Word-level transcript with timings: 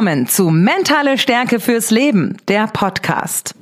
Willkommen 0.00 0.26
zu 0.28 0.48
Mentale 0.48 1.18
Stärke 1.18 1.60
fürs 1.60 1.90
Leben, 1.90 2.38
der 2.48 2.68
Podcast. 2.68 3.54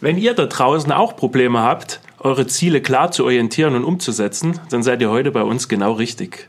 Wenn 0.00 0.16
ihr 0.16 0.32
da 0.32 0.46
draußen 0.46 0.90
auch 0.90 1.16
Probleme 1.16 1.60
habt, 1.60 2.00
eure 2.18 2.46
Ziele 2.46 2.80
klar 2.80 3.10
zu 3.10 3.24
orientieren 3.24 3.74
und 3.74 3.84
umzusetzen, 3.84 4.58
dann 4.70 4.82
seid 4.82 5.02
ihr 5.02 5.10
heute 5.10 5.32
bei 5.32 5.42
uns 5.42 5.68
genau 5.68 5.92
richtig. 5.92 6.48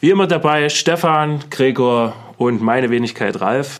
Wie 0.00 0.08
immer 0.08 0.26
dabei 0.26 0.70
Stefan, 0.70 1.44
Gregor 1.50 2.14
und 2.38 2.62
meine 2.62 2.88
Wenigkeit 2.88 3.42
Ralf. 3.42 3.78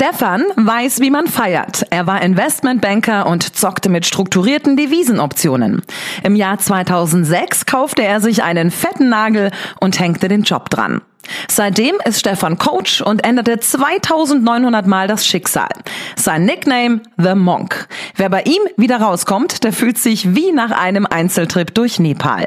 Stefan 0.00 0.44
weiß, 0.56 1.00
wie 1.00 1.10
man 1.10 1.26
feiert. 1.26 1.84
Er 1.90 2.06
war 2.06 2.22
Investmentbanker 2.22 3.26
und 3.26 3.54
zockte 3.54 3.90
mit 3.90 4.06
strukturierten 4.06 4.74
Devisenoptionen. 4.74 5.82
Im 6.22 6.36
Jahr 6.36 6.56
2006 6.56 7.66
kaufte 7.66 8.02
er 8.02 8.22
sich 8.22 8.42
einen 8.42 8.70
fetten 8.70 9.10
Nagel 9.10 9.50
und 9.78 10.00
hängte 10.00 10.28
den 10.28 10.44
Job 10.44 10.70
dran. 10.70 11.02
Seitdem 11.50 11.96
ist 12.06 12.18
Stefan 12.18 12.56
Coach 12.56 13.02
und 13.02 13.26
änderte 13.26 13.60
2900 13.60 14.86
Mal 14.86 15.06
das 15.06 15.26
Schicksal. 15.26 15.68
Sein 16.16 16.46
Nickname 16.46 17.02
The 17.18 17.34
Monk. 17.34 17.86
Wer 18.16 18.30
bei 18.30 18.44
ihm 18.44 18.62
wieder 18.78 19.02
rauskommt, 19.02 19.64
der 19.64 19.74
fühlt 19.74 19.98
sich 19.98 20.34
wie 20.34 20.50
nach 20.50 20.70
einem 20.70 21.04
Einzeltrip 21.04 21.74
durch 21.74 21.98
Nepal. 21.98 22.46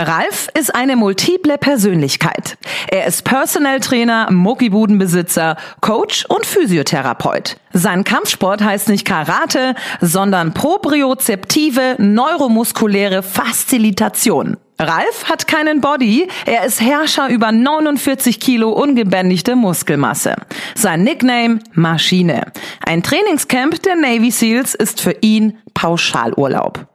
Ralf 0.00 0.48
ist 0.58 0.74
eine 0.74 0.96
multiple 0.96 1.58
Persönlichkeit. 1.58 2.56
Er 2.88 3.04
ist 3.04 3.22
Personal 3.22 3.80
Trainer, 3.80 4.30
Muckibudenbesitzer, 4.30 5.58
Coach 5.82 6.24
und 6.24 6.46
Physiotherapeut. 6.46 7.58
Sein 7.74 8.04
Kampfsport 8.04 8.62
heißt 8.62 8.88
nicht 8.88 9.04
Karate, 9.04 9.74
sondern 10.00 10.54
propriozeptive 10.54 11.96
neuromuskuläre 11.98 13.22
Faszilitation. 13.22 14.56
Ralf 14.78 15.24
hat 15.28 15.46
keinen 15.46 15.82
Body, 15.82 16.28
er 16.46 16.64
ist 16.64 16.80
Herrscher 16.80 17.28
über 17.28 17.52
49 17.52 18.40
Kilo 18.40 18.70
ungebändigte 18.70 19.54
Muskelmasse. 19.54 20.36
Sein 20.74 21.02
Nickname 21.02 21.58
Maschine. 21.74 22.46
Ein 22.86 23.02
Trainingscamp 23.02 23.82
der 23.82 23.96
Navy 23.96 24.30
Seals 24.30 24.74
ist 24.74 25.02
für 25.02 25.14
ihn 25.20 25.58
Pauschalurlaub. 25.74 26.86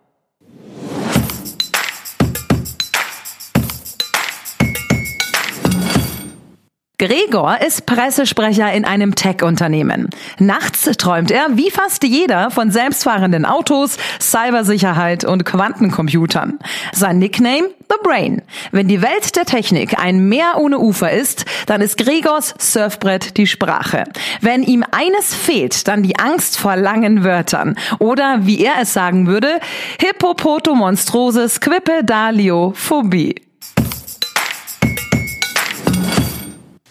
Gregor 6.98 7.60
ist 7.60 7.86
Pressesprecher 7.86 8.72
in 8.72 8.86
einem 8.86 9.16
Tech-Unternehmen. 9.16 10.10
Nachts 10.40 10.84
träumt 10.98 11.30
er, 11.30 11.58
wie 11.58 11.70
fast 11.70 12.06
jeder, 12.06 12.52
von 12.52 12.72
selbstfahrenden 12.72 13.44
Autos, 13.44 13.98
Cybersicherheit 14.22 15.26
und 15.26 15.44
Quantencomputern. 15.44 16.58
Sein 16.94 17.20
Nickname? 17.20 17.70
The 17.90 17.98
Brain. 18.02 18.42
Wenn 18.72 18.88
die 18.88 19.02
Welt 19.02 19.36
der 19.36 19.44
Technik 19.44 20.00
ein 20.00 20.30
Meer 20.30 20.54
ohne 20.58 20.80
Ufer 20.80 21.12
ist, 21.12 21.46
dann 21.66 21.82
ist 21.82 21.98
Gregors 21.98 22.56
Surfbrett 22.58 23.36
die 23.36 23.46
Sprache. 23.46 24.06
Wenn 24.40 24.64
ihm 24.64 24.86
eines 24.90 25.36
fehlt, 25.36 25.90
dann 25.90 26.02
die 26.02 26.18
Angst 26.18 26.58
vor 26.58 26.78
langen 26.78 27.26
Wörtern. 27.26 27.76
Oder, 28.00 28.46
wie 28.46 28.64
er 28.64 28.76
es 28.82 28.94
sagen 28.94 29.28
würde, 29.28 29.60
Hippopotomonstrosis 30.00 31.60
Quippedaliophobie. 31.60 33.45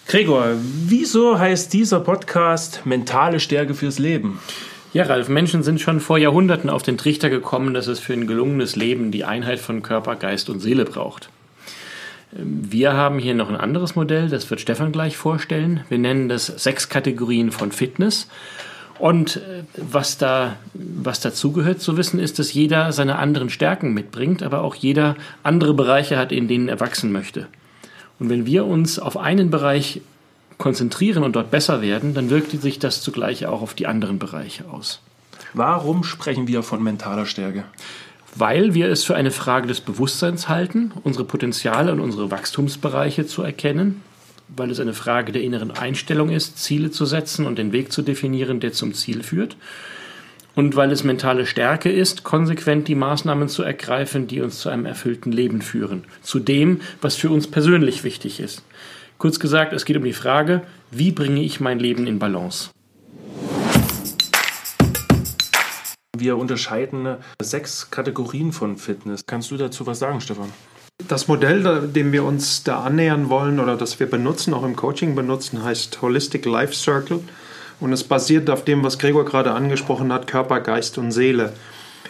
Gregor, 0.06 0.48
wieso 0.86 1.38
heißt 1.38 1.72
dieser 1.72 1.98
Podcast 1.98 2.82
Mentale 2.84 3.40
Stärke 3.40 3.74
fürs 3.74 3.98
Leben? 3.98 4.38
Ja, 4.92 5.04
Ralf, 5.04 5.28
Menschen 5.28 5.62
sind 5.62 5.80
schon 5.80 5.98
vor 5.98 6.18
Jahrhunderten 6.18 6.68
auf 6.68 6.82
den 6.82 6.98
Trichter 6.98 7.30
gekommen, 7.30 7.72
dass 7.72 7.86
es 7.86 8.00
für 8.00 8.12
ein 8.12 8.26
gelungenes 8.26 8.76
Leben 8.76 9.10
die 9.10 9.24
Einheit 9.24 9.60
von 9.60 9.82
Körper, 9.82 10.14
Geist 10.16 10.50
und 10.50 10.60
Seele 10.60 10.84
braucht. 10.84 11.30
Wir 12.32 12.92
haben 12.92 13.18
hier 13.18 13.34
noch 13.34 13.48
ein 13.48 13.56
anderes 13.56 13.96
Modell, 13.96 14.28
das 14.28 14.48
wird 14.50 14.60
Stefan 14.60 14.92
gleich 14.92 15.16
vorstellen. 15.16 15.80
Wir 15.88 15.98
nennen 15.98 16.28
das 16.28 16.46
sechs 16.46 16.88
Kategorien 16.90 17.50
von 17.50 17.72
Fitness. 17.72 18.28
Und 18.98 19.36
äh, 19.36 19.64
was 19.76 20.18
da, 20.18 20.56
was 20.74 21.20
dazugehört 21.20 21.80
zu 21.80 21.96
wissen, 21.96 22.20
ist, 22.20 22.38
dass 22.38 22.52
jeder 22.52 22.92
seine 22.92 23.18
anderen 23.18 23.50
Stärken 23.50 23.94
mitbringt, 23.94 24.42
aber 24.42 24.62
auch 24.62 24.74
jeder 24.74 25.16
andere 25.42 25.74
Bereiche 25.74 26.18
hat, 26.18 26.30
in 26.30 26.46
denen 26.46 26.68
er 26.68 26.78
wachsen 26.78 27.10
möchte. 27.10 27.48
Und 28.18 28.30
wenn 28.30 28.46
wir 28.46 28.64
uns 28.64 28.98
auf 28.98 29.16
einen 29.16 29.50
Bereich 29.50 30.00
konzentrieren 30.58 31.24
und 31.24 31.34
dort 31.36 31.50
besser 31.50 31.82
werden, 31.82 32.14
dann 32.14 32.30
wirkt 32.30 32.50
sich 32.50 32.78
das 32.78 33.02
zugleich 33.02 33.46
auch 33.46 33.62
auf 33.62 33.74
die 33.74 33.86
anderen 33.86 34.18
Bereiche 34.18 34.64
aus. 34.70 35.00
Warum 35.52 36.04
sprechen 36.04 36.46
wir 36.46 36.62
von 36.62 36.82
mentaler 36.82 37.26
Stärke? 37.26 37.64
Weil 38.36 38.74
wir 38.74 38.88
es 38.88 39.04
für 39.04 39.14
eine 39.14 39.30
Frage 39.30 39.68
des 39.68 39.80
Bewusstseins 39.80 40.48
halten, 40.48 40.92
unsere 41.04 41.24
Potenziale 41.24 41.92
und 41.92 42.00
unsere 42.00 42.30
Wachstumsbereiche 42.30 43.26
zu 43.26 43.42
erkennen, 43.42 44.02
weil 44.48 44.70
es 44.70 44.80
eine 44.80 44.94
Frage 44.94 45.32
der 45.32 45.42
inneren 45.42 45.70
Einstellung 45.70 46.30
ist, 46.30 46.58
Ziele 46.58 46.90
zu 46.90 47.06
setzen 47.06 47.46
und 47.46 47.58
den 47.58 47.72
Weg 47.72 47.92
zu 47.92 48.02
definieren, 48.02 48.60
der 48.60 48.72
zum 48.72 48.94
Ziel 48.94 49.22
führt 49.22 49.56
und 50.54 50.76
weil 50.76 50.92
es 50.92 51.04
mentale 51.04 51.46
Stärke 51.46 51.90
ist, 51.90 52.24
konsequent 52.24 52.88
die 52.88 52.94
Maßnahmen 52.94 53.48
zu 53.48 53.62
ergreifen, 53.62 54.26
die 54.26 54.40
uns 54.40 54.60
zu 54.60 54.68
einem 54.68 54.86
erfüllten 54.86 55.32
Leben 55.32 55.62
führen, 55.62 56.04
zu 56.22 56.38
dem, 56.38 56.80
was 57.00 57.16
für 57.16 57.30
uns 57.30 57.46
persönlich 57.46 58.04
wichtig 58.04 58.40
ist. 58.40 58.62
Kurz 59.18 59.40
gesagt, 59.40 59.72
es 59.72 59.84
geht 59.84 59.96
um 59.96 60.04
die 60.04 60.12
Frage, 60.12 60.62
wie 60.90 61.12
bringe 61.12 61.42
ich 61.42 61.60
mein 61.60 61.78
Leben 61.78 62.06
in 62.06 62.18
Balance? 62.18 62.70
Wir 66.16 66.36
unterscheiden 66.36 67.16
sechs 67.42 67.90
Kategorien 67.90 68.52
von 68.52 68.76
Fitness. 68.76 69.26
Kannst 69.26 69.50
du 69.50 69.56
dazu 69.56 69.86
was 69.86 69.98
sagen, 69.98 70.20
Stefan? 70.20 70.52
Das 71.08 71.26
Modell, 71.26 71.88
dem 71.88 72.12
wir 72.12 72.22
uns 72.22 72.62
da 72.62 72.84
annähern 72.84 73.28
wollen 73.28 73.58
oder 73.58 73.76
das 73.76 73.98
wir 73.98 74.08
benutzen, 74.08 74.54
auch 74.54 74.64
im 74.64 74.76
Coaching 74.76 75.16
benutzen, 75.16 75.64
heißt 75.64 76.00
Holistic 76.00 76.44
Life 76.44 76.72
Circle. 76.72 77.20
Und 77.80 77.92
es 77.92 78.04
basiert 78.04 78.50
auf 78.50 78.64
dem, 78.64 78.82
was 78.82 78.98
Gregor 78.98 79.24
gerade 79.24 79.52
angesprochen 79.52 80.12
hat, 80.12 80.26
Körper, 80.26 80.60
Geist 80.60 80.98
und 80.98 81.12
Seele. 81.12 81.52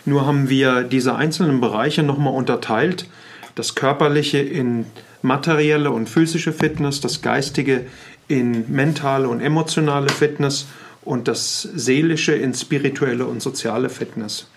Nur 0.05 0.27
haben 0.27 0.49
wir 0.49 0.83
diese 0.83 1.17
einzelnen 1.17 1.61
Bereiche 1.61 2.03
nochmal 2.03 2.35
unterteilt. 2.35 3.07
Das 3.55 3.75
Körperliche 3.75 4.39
in 4.39 4.87
materielle 5.23 5.91
und 5.91 6.09
physische 6.09 6.53
Fitness, 6.53 7.01
das 7.01 7.23
Geistige 7.23 7.87
in 8.29 8.71
mentale 8.71 9.29
und 9.29 9.41
emotionale 9.41 10.09
Fitness 10.09 10.67
und 11.03 11.29
das 11.29 11.63
Seelische 11.63 12.35
in 12.35 12.55
spirituelle 12.55 13.27
und 13.27 13.43
soziale 13.43 13.89
Fitness. 13.89 14.49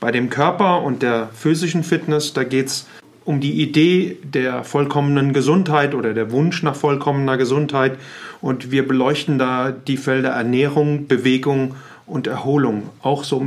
Bei 0.00 0.10
dem 0.10 0.28
Körper 0.28 0.82
und 0.82 1.02
der 1.02 1.30
physischen 1.32 1.82
Fitness, 1.82 2.32
da 2.34 2.44
geht 2.44 2.66
es 2.66 2.86
um 3.24 3.40
die 3.40 3.62
Idee 3.62 4.18
der 4.22 4.64
vollkommenen 4.64 5.32
Gesundheit 5.32 5.94
oder 5.94 6.12
der 6.14 6.30
Wunsch 6.30 6.62
nach 6.62 6.76
vollkommener 6.76 7.36
Gesundheit. 7.36 7.98
Und 8.40 8.70
wir 8.70 8.86
beleuchten 8.86 9.38
da 9.38 9.72
die 9.72 9.96
Felder 9.96 10.30
Ernährung, 10.30 11.06
Bewegung 11.06 11.74
und 12.06 12.26
Erholung, 12.26 12.90
auch 13.02 13.24
so, 13.24 13.44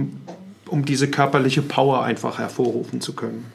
um, 0.67 0.85
diese 0.85 1.09
körperliche 1.09 1.61
Power 1.61 2.03
einfach 2.03 2.39
hervorrufen 2.39 3.01
zu 3.01 3.13
können. 3.13 3.45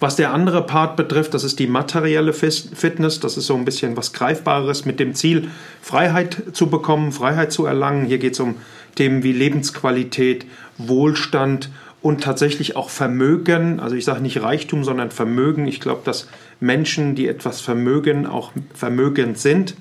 Was 0.00 0.14
der 0.16 0.32
andere 0.32 0.64
Part 0.64 0.96
betrifft, 0.96 1.34
das 1.34 1.42
ist 1.42 1.58
die 1.58 1.66
materielle 1.66 2.32
Fitness. 2.32 3.18
Das 3.18 3.36
ist 3.36 3.46
so 3.46 3.56
ein 3.56 3.64
bisschen 3.64 3.96
was 3.96 4.12
Greifbares 4.12 4.84
mit 4.84 5.00
dem 5.00 5.14
Ziel, 5.14 5.50
Freiheit 5.82 6.42
zu 6.52 6.68
bekommen, 6.68 7.10
Freiheit 7.10 7.50
zu 7.50 7.66
erlangen. 7.66 8.06
Hier 8.06 8.18
geht 8.18 8.34
es 8.34 8.40
um 8.40 8.54
Themen 8.94 9.24
wie 9.24 9.32
Lebensqualität, 9.32 10.46
Wohlstand 10.78 11.70
und 12.00 12.22
tatsächlich 12.22 12.76
auch 12.76 12.90
Vermögen. 12.90 13.80
Also 13.80 13.96
ich 13.96 14.04
sage 14.04 14.20
nicht 14.20 14.42
Reichtum, 14.42 14.84
sondern 14.84 15.10
Vermögen. 15.10 15.66
Ich 15.66 15.80
glaube, 15.80 16.02
dass 16.04 16.28
Menschen, 16.60 17.14
die 17.14 17.28
etwas 17.28 17.60
vermögen, 17.60 18.26
auch 18.26 18.52
vermögend 18.74 19.38
sind. 19.38 19.74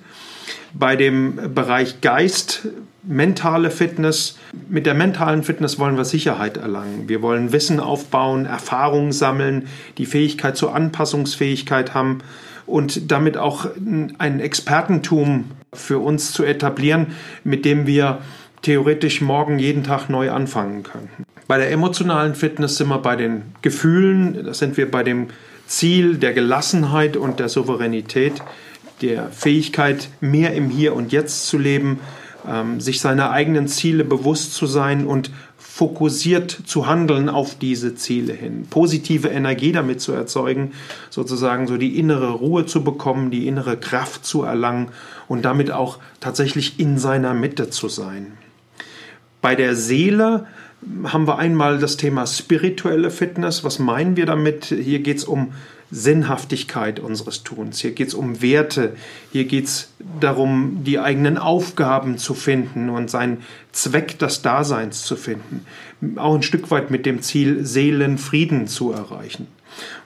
Bei 0.74 0.96
dem 0.96 1.54
Bereich 1.54 2.02
Geist, 2.02 2.68
mentale 3.04 3.72
Fitness, 3.72 4.38
mit 4.70 4.86
der 4.86 4.94
mentalen 4.94 5.44
Fitness 5.44 5.80
wollen 5.80 5.98
wir 5.98 6.06
Sicherheit 6.06 6.58
erlangen. 6.58 7.08
Wir 7.08 7.22
wollen 7.22 7.52
Wissen 7.52 7.80
aufbauen, 7.80 8.46
Erfahrungen 8.46 9.12
sammeln, 9.12 9.68
die 9.98 10.06
Fähigkeit 10.06 10.58
zur 10.58 10.76
Anpassungsfähigkeit 10.76 11.94
haben 11.94 12.20
und 12.66 13.12
damit 13.12 13.38
auch 13.38 13.68
ein 14.18 14.40
Expertentum 14.40 15.46
für 15.74 16.00
uns 16.00 16.34
zu 16.34 16.44
etablieren, 16.44 17.08
mit 17.44 17.66
dem 17.66 17.88
wir 17.88 18.20
theoretisch 18.62 19.22
morgen 19.22 19.60
jeden 19.60 19.84
Tag 19.84 20.10
neu 20.10 20.32
anfangen 20.32 20.84
könnten. 20.84 21.26
Bei 21.48 21.58
der 21.58 21.72
emotionalen 21.72 22.36
Fitness 22.36 22.78
sind 22.78 22.90
wir 22.90 22.98
bei 22.98 23.16
den 23.16 23.44
Gefühlen, 23.62 24.46
da 24.46 24.54
sind 24.54 24.76
wir 24.78 24.92
bei 24.92 25.04
dem 25.04 25.28
Ziel 25.66 26.18
der 26.18 26.34
Gelassenheit 26.34 27.16
und 27.18 27.40
der 27.40 27.50
Souveränität, 27.50 28.42
der 29.02 29.30
Fähigkeit, 29.30 30.10
mehr 30.20 30.54
im 30.54 30.70
Hier 30.70 30.96
und 30.96 31.12
Jetzt 31.12 31.48
zu 31.48 31.58
leben, 31.58 32.00
ähm, 32.48 32.80
sich 32.82 33.00
seiner 33.00 33.32
eigenen 33.32 33.68
Ziele 33.68 34.04
bewusst 34.04 34.54
zu 34.54 34.66
sein 34.66 35.06
und 35.06 35.32
fokussiert 35.58 36.50
zu 36.66 36.88
handeln 36.88 37.30
auf 37.30 37.56
diese 37.60 37.94
Ziele 37.94 38.34
hin, 38.34 38.66
positive 38.70 39.28
Energie 39.28 39.72
damit 39.72 40.02
zu 40.02 40.12
erzeugen, 40.12 40.72
sozusagen 41.12 41.68
so 41.68 41.78
die 41.78 42.00
innere 42.00 42.32
Ruhe 42.32 42.66
zu 42.66 42.84
bekommen, 42.84 43.30
die 43.30 43.48
innere 43.48 43.78
Kraft 43.78 44.26
zu 44.26 44.42
erlangen 44.42 44.88
und 45.28 45.46
damit 45.46 45.72
auch 45.72 46.00
tatsächlich 46.20 46.80
in 46.80 46.98
seiner 46.98 47.36
Mitte 47.36 47.70
zu 47.70 47.90
sein. 47.90 48.34
Bei 49.42 49.56
der 49.56 49.76
Seele 49.76 50.46
haben 51.04 51.28
wir 51.28 51.38
einmal 51.38 51.80
das 51.80 51.98
Thema 51.98 52.28
spirituelle 52.28 53.10
Fitness. 53.12 53.64
Was 53.64 53.80
meinen 53.80 54.16
wir 54.16 54.26
damit? 54.26 54.66
Hier 54.66 55.00
geht 55.00 55.18
es 55.18 55.24
um 55.26 55.54
Sinnhaftigkeit 55.90 57.00
unseres 57.00 57.44
Tuns. 57.44 57.80
Hier 57.80 57.92
geht 57.92 58.10
es 58.10 58.14
um 58.14 58.42
Werte. 58.42 58.96
Hier 59.32 59.46
geht 59.46 59.66
es 59.66 59.92
darum, 60.20 60.84
die 60.84 61.00
eigenen 61.00 61.38
Aufgaben 61.38 62.18
zu 62.18 62.34
finden 62.34 62.90
und 62.90 63.10
seinen 63.10 63.44
Zweck 63.72 64.20
des 64.20 64.42
Daseins 64.42 65.04
zu 65.04 65.16
finden. 65.16 65.66
Auch 66.18 66.36
ein 66.36 66.44
Stück 66.44 66.70
weit 66.72 66.92
mit 66.92 67.06
dem 67.06 67.22
Ziel, 67.22 67.66
Seelenfrieden 67.66 68.68
zu 68.68 68.92
erreichen. 68.92 69.48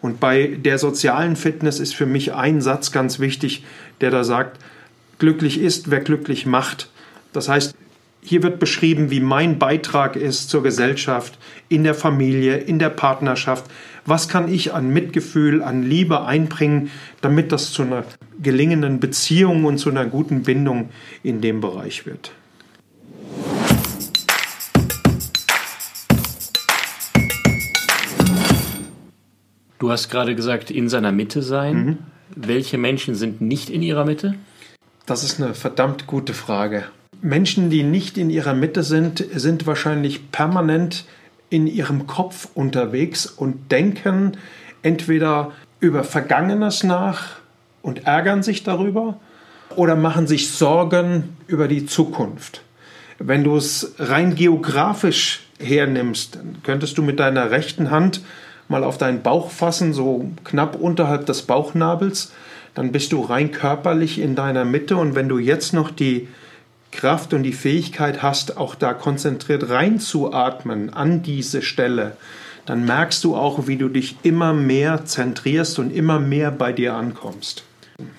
Und 0.02 0.20
bei 0.20 0.48
der 0.48 0.78
sozialen 0.78 1.36
Fitness 1.36 1.80
ist 1.80 1.96
für 1.96 2.06
mich 2.06 2.34
ein 2.34 2.62
Satz 2.62 2.92
ganz 2.92 3.20
wichtig, 3.20 3.64
der 4.02 4.12
da 4.12 4.24
sagt, 4.24 4.60
glücklich 5.18 5.60
ist, 5.60 5.90
wer 5.90 6.02
glücklich 6.02 6.46
macht. 6.46 6.90
Das 7.34 7.50
heißt, 7.50 7.76
hier 8.24 8.44
wird 8.44 8.60
beschrieben, 8.60 9.10
wie 9.10 9.20
mein 9.20 9.58
Beitrag 9.58 10.16
ist 10.16 10.50
zur 10.50 10.64
Gesellschaft, 10.64 11.38
in 11.70 11.84
der 11.84 11.96
Familie, 11.96 12.58
in 12.58 12.80
der 12.80 12.90
Partnerschaft. 12.90 13.66
Was 14.06 14.30
kann 14.30 14.52
ich 14.52 14.74
an 14.74 14.92
Mitgefühl, 14.94 15.64
an 15.64 15.84
Liebe 15.84 16.24
einbringen, 16.24 16.92
damit 17.22 17.52
das 17.52 17.72
zu 17.72 17.82
einer 17.82 18.04
gelingenden 18.42 19.00
Beziehung 19.00 19.66
und 19.66 19.80
zu 19.80 19.90
einer 19.90 20.06
guten 20.06 20.44
Bindung 20.44 20.90
in 21.24 21.42
dem 21.42 21.62
Bereich 21.62 22.06
wird? 22.06 22.32
Du 29.80 29.90
hast 29.90 30.10
gerade 30.10 30.36
gesagt, 30.36 30.70
in 30.70 30.90
seiner 30.90 31.12
Mitte 31.12 31.42
sein. 31.42 31.76
Mhm. 31.76 31.98
Welche 32.36 32.78
Menschen 32.78 33.16
sind 33.16 33.42
nicht 33.42 33.72
in 33.72 33.82
ihrer 33.82 34.06
Mitte? 34.06 34.36
Das 35.08 35.24
ist 35.24 35.42
eine 35.42 35.56
verdammt 35.56 36.06
gute 36.06 36.36
Frage. 36.36 36.86
Menschen, 37.22 37.70
die 37.70 37.84
nicht 37.84 38.18
in 38.18 38.30
ihrer 38.30 38.54
Mitte 38.54 38.84
sind, 38.84 39.24
sind 39.34 39.68
wahrscheinlich 39.68 40.32
permanent 40.32 41.06
in 41.50 41.68
ihrem 41.68 42.08
Kopf 42.08 42.48
unterwegs 42.56 43.26
und 43.28 43.72
denken 43.72 44.38
entweder 44.82 45.52
über 45.80 46.04
Vergangenes 46.04 46.84
nach 46.84 47.38
und 47.82 48.06
ärgern 48.06 48.42
sich 48.42 48.64
darüber 48.64 49.20
oder 49.76 49.96
machen 49.96 50.28
sich 50.28 50.52
Sorgen 50.52 51.36
über 51.48 51.68
die 51.68 51.86
Zukunft. 51.86 52.62
Wenn 53.20 53.44
du 53.44 53.56
es 53.56 53.94
rein 54.00 54.36
geografisch 54.36 55.42
hernimmst, 55.60 56.36
dann 56.36 56.58
könntest 56.64 56.98
du 56.98 57.04
mit 57.04 57.20
deiner 57.20 57.52
rechten 57.52 57.92
Hand 57.92 58.22
mal 58.68 58.84
auf 58.84 58.98
deinen 58.98 59.22
Bauch 59.22 59.52
fassen, 59.52 59.94
so 59.94 60.32
knapp 60.44 60.76
unterhalb 60.76 61.26
des 61.26 61.44
Bauchnabels, 61.44 62.32
dann 62.74 62.92
bist 62.92 63.12
du 63.12 63.22
rein 63.22 63.52
körperlich 63.52 64.20
in 64.20 64.36
deiner 64.36 64.66
Mitte 64.66 64.96
und 64.96 65.14
wenn 65.14 65.28
du 65.28 65.38
jetzt 65.38 65.74
noch 65.74 65.92
die 65.92 66.30
Kraft 66.92 67.34
und 67.34 67.44
die 67.44 67.54
Fähigkeit 67.54 68.22
hast, 68.22 68.58
auch 68.58 68.76
da 68.76 68.94
konzentriert 68.94 69.70
reinzuatmen 69.70 70.92
an 70.92 71.24
diese 71.24 71.62
Stelle, 71.62 72.18
dann 72.66 72.86
merkst 72.86 73.24
du 73.24 73.36
auch, 73.36 73.68
wie 73.68 73.78
du 73.78 73.90
dich 73.90 74.18
immer 74.24 74.54
mehr 74.54 75.06
zentrierst 75.06 75.80
und 75.80 75.92
immer 75.92 76.20
mehr 76.20 76.52
bei 76.52 76.74
dir 76.74 76.96
ankommst. 76.96 77.64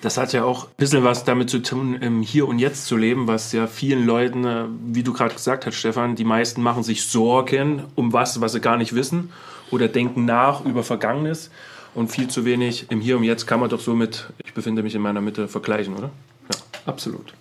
Das 0.01 0.17
hat 0.17 0.33
ja 0.33 0.43
auch 0.43 0.65
ein 0.65 0.73
bisschen 0.77 1.03
was 1.03 1.25
damit 1.25 1.49
zu 1.49 1.59
tun, 1.59 1.95
im 1.95 2.21
Hier 2.21 2.47
und 2.47 2.59
Jetzt 2.59 2.85
zu 2.85 2.97
leben, 2.97 3.27
was 3.27 3.51
ja 3.51 3.67
vielen 3.67 4.05
Leuten, 4.05 4.45
äh, 4.45 4.65
wie 4.87 5.03
du 5.03 5.13
gerade 5.13 5.33
gesagt 5.35 5.65
hast, 5.65 5.75
Stefan, 5.75 6.15
die 6.15 6.23
meisten 6.23 6.61
machen 6.61 6.83
sich 6.83 7.05
Sorgen 7.05 7.83
um 7.95 8.13
was, 8.13 8.41
was 8.41 8.53
sie 8.53 8.61
gar 8.61 8.77
nicht 8.77 8.95
wissen 8.95 9.29
oder 9.71 9.87
denken 9.87 10.25
nach 10.25 10.63
über 10.65 10.83
Vergangenes 10.83 11.51
und 11.95 12.11
viel 12.11 12.27
zu 12.27 12.45
wenig 12.45 12.87
im 12.89 13.01
Hier 13.01 13.17
und 13.17 13.23
Jetzt 13.23 13.45
kann 13.45 13.59
man 13.59 13.69
doch 13.69 13.81
so 13.81 13.93
mit, 13.93 14.27
ich 14.43 14.53
befinde 14.53 14.83
mich 14.83 14.95
in 14.95 15.01
meiner 15.01 15.21
Mitte, 15.21 15.47
vergleichen, 15.47 15.95
oder? 15.95 16.11
Ja, 16.51 16.59
absolut. 16.85 17.33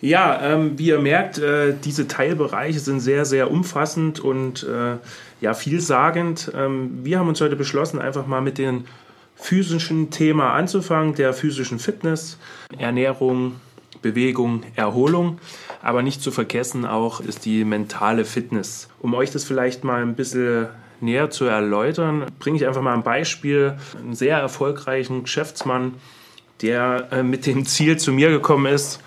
Ja, 0.00 0.40
ähm, 0.42 0.78
wie 0.78 0.86
ihr 0.86 1.00
merkt, 1.00 1.38
äh, 1.38 1.74
diese 1.84 2.08
Teilbereiche 2.08 2.80
sind 2.80 3.00
sehr, 3.00 3.26
sehr 3.26 3.50
umfassend 3.50 4.18
und 4.18 4.62
äh, 4.62 4.96
ja, 5.40 5.54
vielsagend. 5.54 6.50
Ähm, 6.54 7.00
wir 7.02 7.18
haben 7.18 7.28
uns 7.28 7.40
heute 7.40 7.56
beschlossen, 7.56 8.00
einfach 8.00 8.26
mal 8.26 8.40
mit 8.40 8.56
dem 8.56 8.84
physischen 9.36 10.10
Thema 10.10 10.54
anzufangen, 10.54 11.14
der 11.14 11.34
physischen 11.34 11.78
Fitness, 11.78 12.38
Ernährung, 12.78 13.56
Bewegung, 14.02 14.62
Erholung. 14.74 15.38
Aber 15.82 16.02
nicht 16.02 16.22
zu 16.22 16.30
vergessen 16.30 16.86
auch 16.86 17.20
ist 17.20 17.44
die 17.44 17.64
mentale 17.64 18.24
Fitness. 18.24 18.88
Um 19.00 19.14
euch 19.14 19.30
das 19.30 19.44
vielleicht 19.44 19.84
mal 19.84 20.02
ein 20.02 20.14
bisschen 20.14 20.68
näher 21.00 21.30
zu 21.30 21.46
erläutern, 21.46 22.26
bringe 22.38 22.56
ich 22.56 22.66
einfach 22.66 22.82
mal 22.82 22.94
ein 22.94 23.02
Beispiel. 23.02 23.76
Einen 23.98 24.14
sehr 24.14 24.38
erfolgreichen 24.38 25.22
Geschäftsmann, 25.22 25.94
der 26.62 27.08
äh, 27.10 27.22
mit 27.22 27.46
dem 27.46 27.64
Ziel 27.66 27.98
zu 27.98 28.12
mir 28.12 28.30
gekommen 28.30 28.66
ist, 28.66 29.00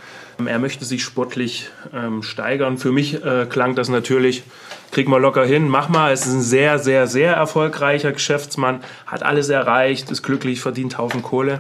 er 0.46 0.60
möchte 0.60 0.86
sich 0.86 1.04
sportlich 1.04 1.70
ähm, 1.94 2.24
steigern. 2.24 2.78
Für 2.78 2.92
mich 2.92 3.24
äh, 3.24 3.46
klang 3.50 3.76
das 3.76 3.90
natürlich, 3.90 4.44
krieg 4.92 5.08
mal 5.08 5.22
locker 5.22 5.46
hin, 5.46 5.68
mach 5.68 5.90
mal. 5.90 6.12
Es 6.12 6.26
ist 6.26 6.34
ein 6.34 6.42
sehr, 6.42 6.80
sehr, 6.80 7.08
sehr 7.08 7.34
erfolgreicher 7.34 8.12
Geschäftsmann, 8.12 8.84
hat 9.06 9.24
alles 9.24 9.50
erreicht, 9.50 10.12
ist 10.12 10.24
glücklich, 10.24 10.60
verdient 10.60 10.98
Haufen 10.98 11.22
Kohle. 11.22 11.60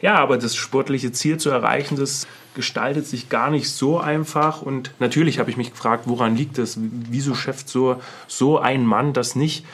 Ja, 0.00 0.16
aber 0.16 0.38
das 0.38 0.56
sportliche 0.56 1.12
Ziel 1.12 1.38
zu 1.38 1.50
erreichen, 1.50 1.96
das 1.96 2.26
gestaltet 2.54 3.06
sich 3.06 3.28
gar 3.28 3.50
nicht 3.50 3.68
so 3.68 3.98
einfach. 3.98 4.62
Und 4.62 4.90
natürlich 4.98 5.38
habe 5.38 5.50
ich 5.50 5.56
mich 5.56 5.72
gefragt, 5.72 6.04
woran 6.06 6.36
liegt 6.36 6.58
das? 6.58 6.78
Wieso 6.78 7.34
schafft 7.34 7.68
so, 7.68 8.00
so 8.26 8.58
ein 8.58 8.86
Mann 8.86 9.12
das 9.12 9.36
nicht? 9.36 9.64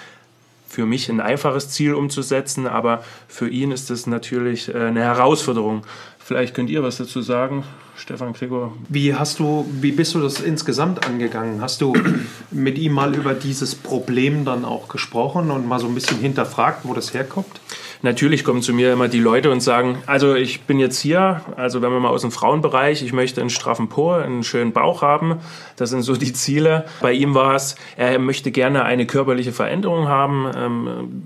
Für 0.68 0.84
mich 0.84 1.08
ein 1.08 1.20
einfaches 1.20 1.70
Ziel 1.70 1.94
umzusetzen, 1.94 2.66
aber 2.66 3.04
für 3.28 3.48
ihn 3.48 3.70
ist 3.70 3.88
das 3.88 4.06
natürlich 4.06 4.68
äh, 4.68 4.78
eine 4.78 5.00
Herausforderung. 5.00 5.82
Vielleicht 6.18 6.54
könnt 6.54 6.70
ihr 6.70 6.82
was 6.82 6.96
dazu 6.96 7.22
sagen. 7.22 7.64
Stefan 7.96 8.32
Gregor. 8.34 8.72
Wie 8.88 9.14
hast 9.14 9.38
du, 9.38 9.66
wie 9.80 9.92
bist 9.92 10.14
du 10.14 10.20
das 10.20 10.40
insgesamt 10.40 11.06
angegangen? 11.06 11.60
Hast 11.60 11.80
du 11.80 11.94
mit 12.50 12.78
ihm 12.78 12.92
mal 12.92 13.14
über 13.14 13.34
dieses 13.34 13.74
Problem 13.74 14.44
dann 14.44 14.64
auch 14.64 14.88
gesprochen 14.88 15.50
und 15.50 15.66
mal 15.66 15.80
so 15.80 15.86
ein 15.86 15.94
bisschen 15.94 16.18
hinterfragt, 16.18 16.80
wo 16.84 16.94
das 16.94 17.14
herkommt? 17.14 17.60
Natürlich 18.02 18.44
kommen 18.44 18.62
zu 18.62 18.72
mir 18.72 18.92
immer 18.92 19.08
die 19.08 19.18
Leute 19.18 19.50
und 19.50 19.60
sagen, 19.60 19.98
also 20.06 20.34
ich 20.34 20.62
bin 20.62 20.78
jetzt 20.78 21.00
hier, 21.00 21.40
also 21.56 21.80
wenn 21.82 21.90
wir 21.90 21.98
mal 21.98 22.10
aus 22.10 22.20
dem 22.20 22.30
Frauenbereich, 22.30 23.02
ich 23.02 23.12
möchte 23.12 23.40
einen 23.40 23.50
straffen 23.50 23.88
Po, 23.88 24.12
einen 24.12 24.44
schönen 24.44 24.72
Bauch 24.72 25.02
haben. 25.02 25.36
Das 25.76 25.90
sind 25.90 26.02
so 26.02 26.14
die 26.14 26.32
Ziele. 26.32 26.84
Bei 27.00 27.12
ihm 27.12 27.34
war 27.34 27.54
es, 27.54 27.74
er 27.96 28.18
möchte 28.18 28.50
gerne 28.50 28.84
eine 28.84 29.06
körperliche 29.06 29.52
Veränderung 29.52 30.08
haben. 30.08 30.50
Ähm, 30.54 31.22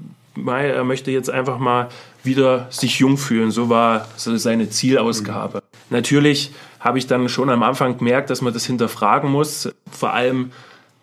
er 0.47 0.85
möchte 0.85 1.11
jetzt 1.11 1.29
einfach 1.29 1.59
mal 1.59 1.89
wieder 2.23 2.69
sich 2.71 3.01
jung 3.01 3.19
fühlen. 3.19 3.51
So 3.51 3.69
war 3.69 4.07
seine 4.17 4.71
Zielausgabe. 4.71 5.60
Natürlich 5.91 6.53
habe 6.79 6.99
ich 6.99 7.07
dann 7.07 7.29
schon 7.29 7.51
am 7.51 7.63
Anfang 7.63 7.99
gemerkt, 7.99 8.31
dass 8.31 8.41
man 8.41 8.53
das 8.53 8.65
hinterfragen 8.65 9.31
muss. 9.31 9.69
Vor 9.91 10.13
allem, 10.13 10.53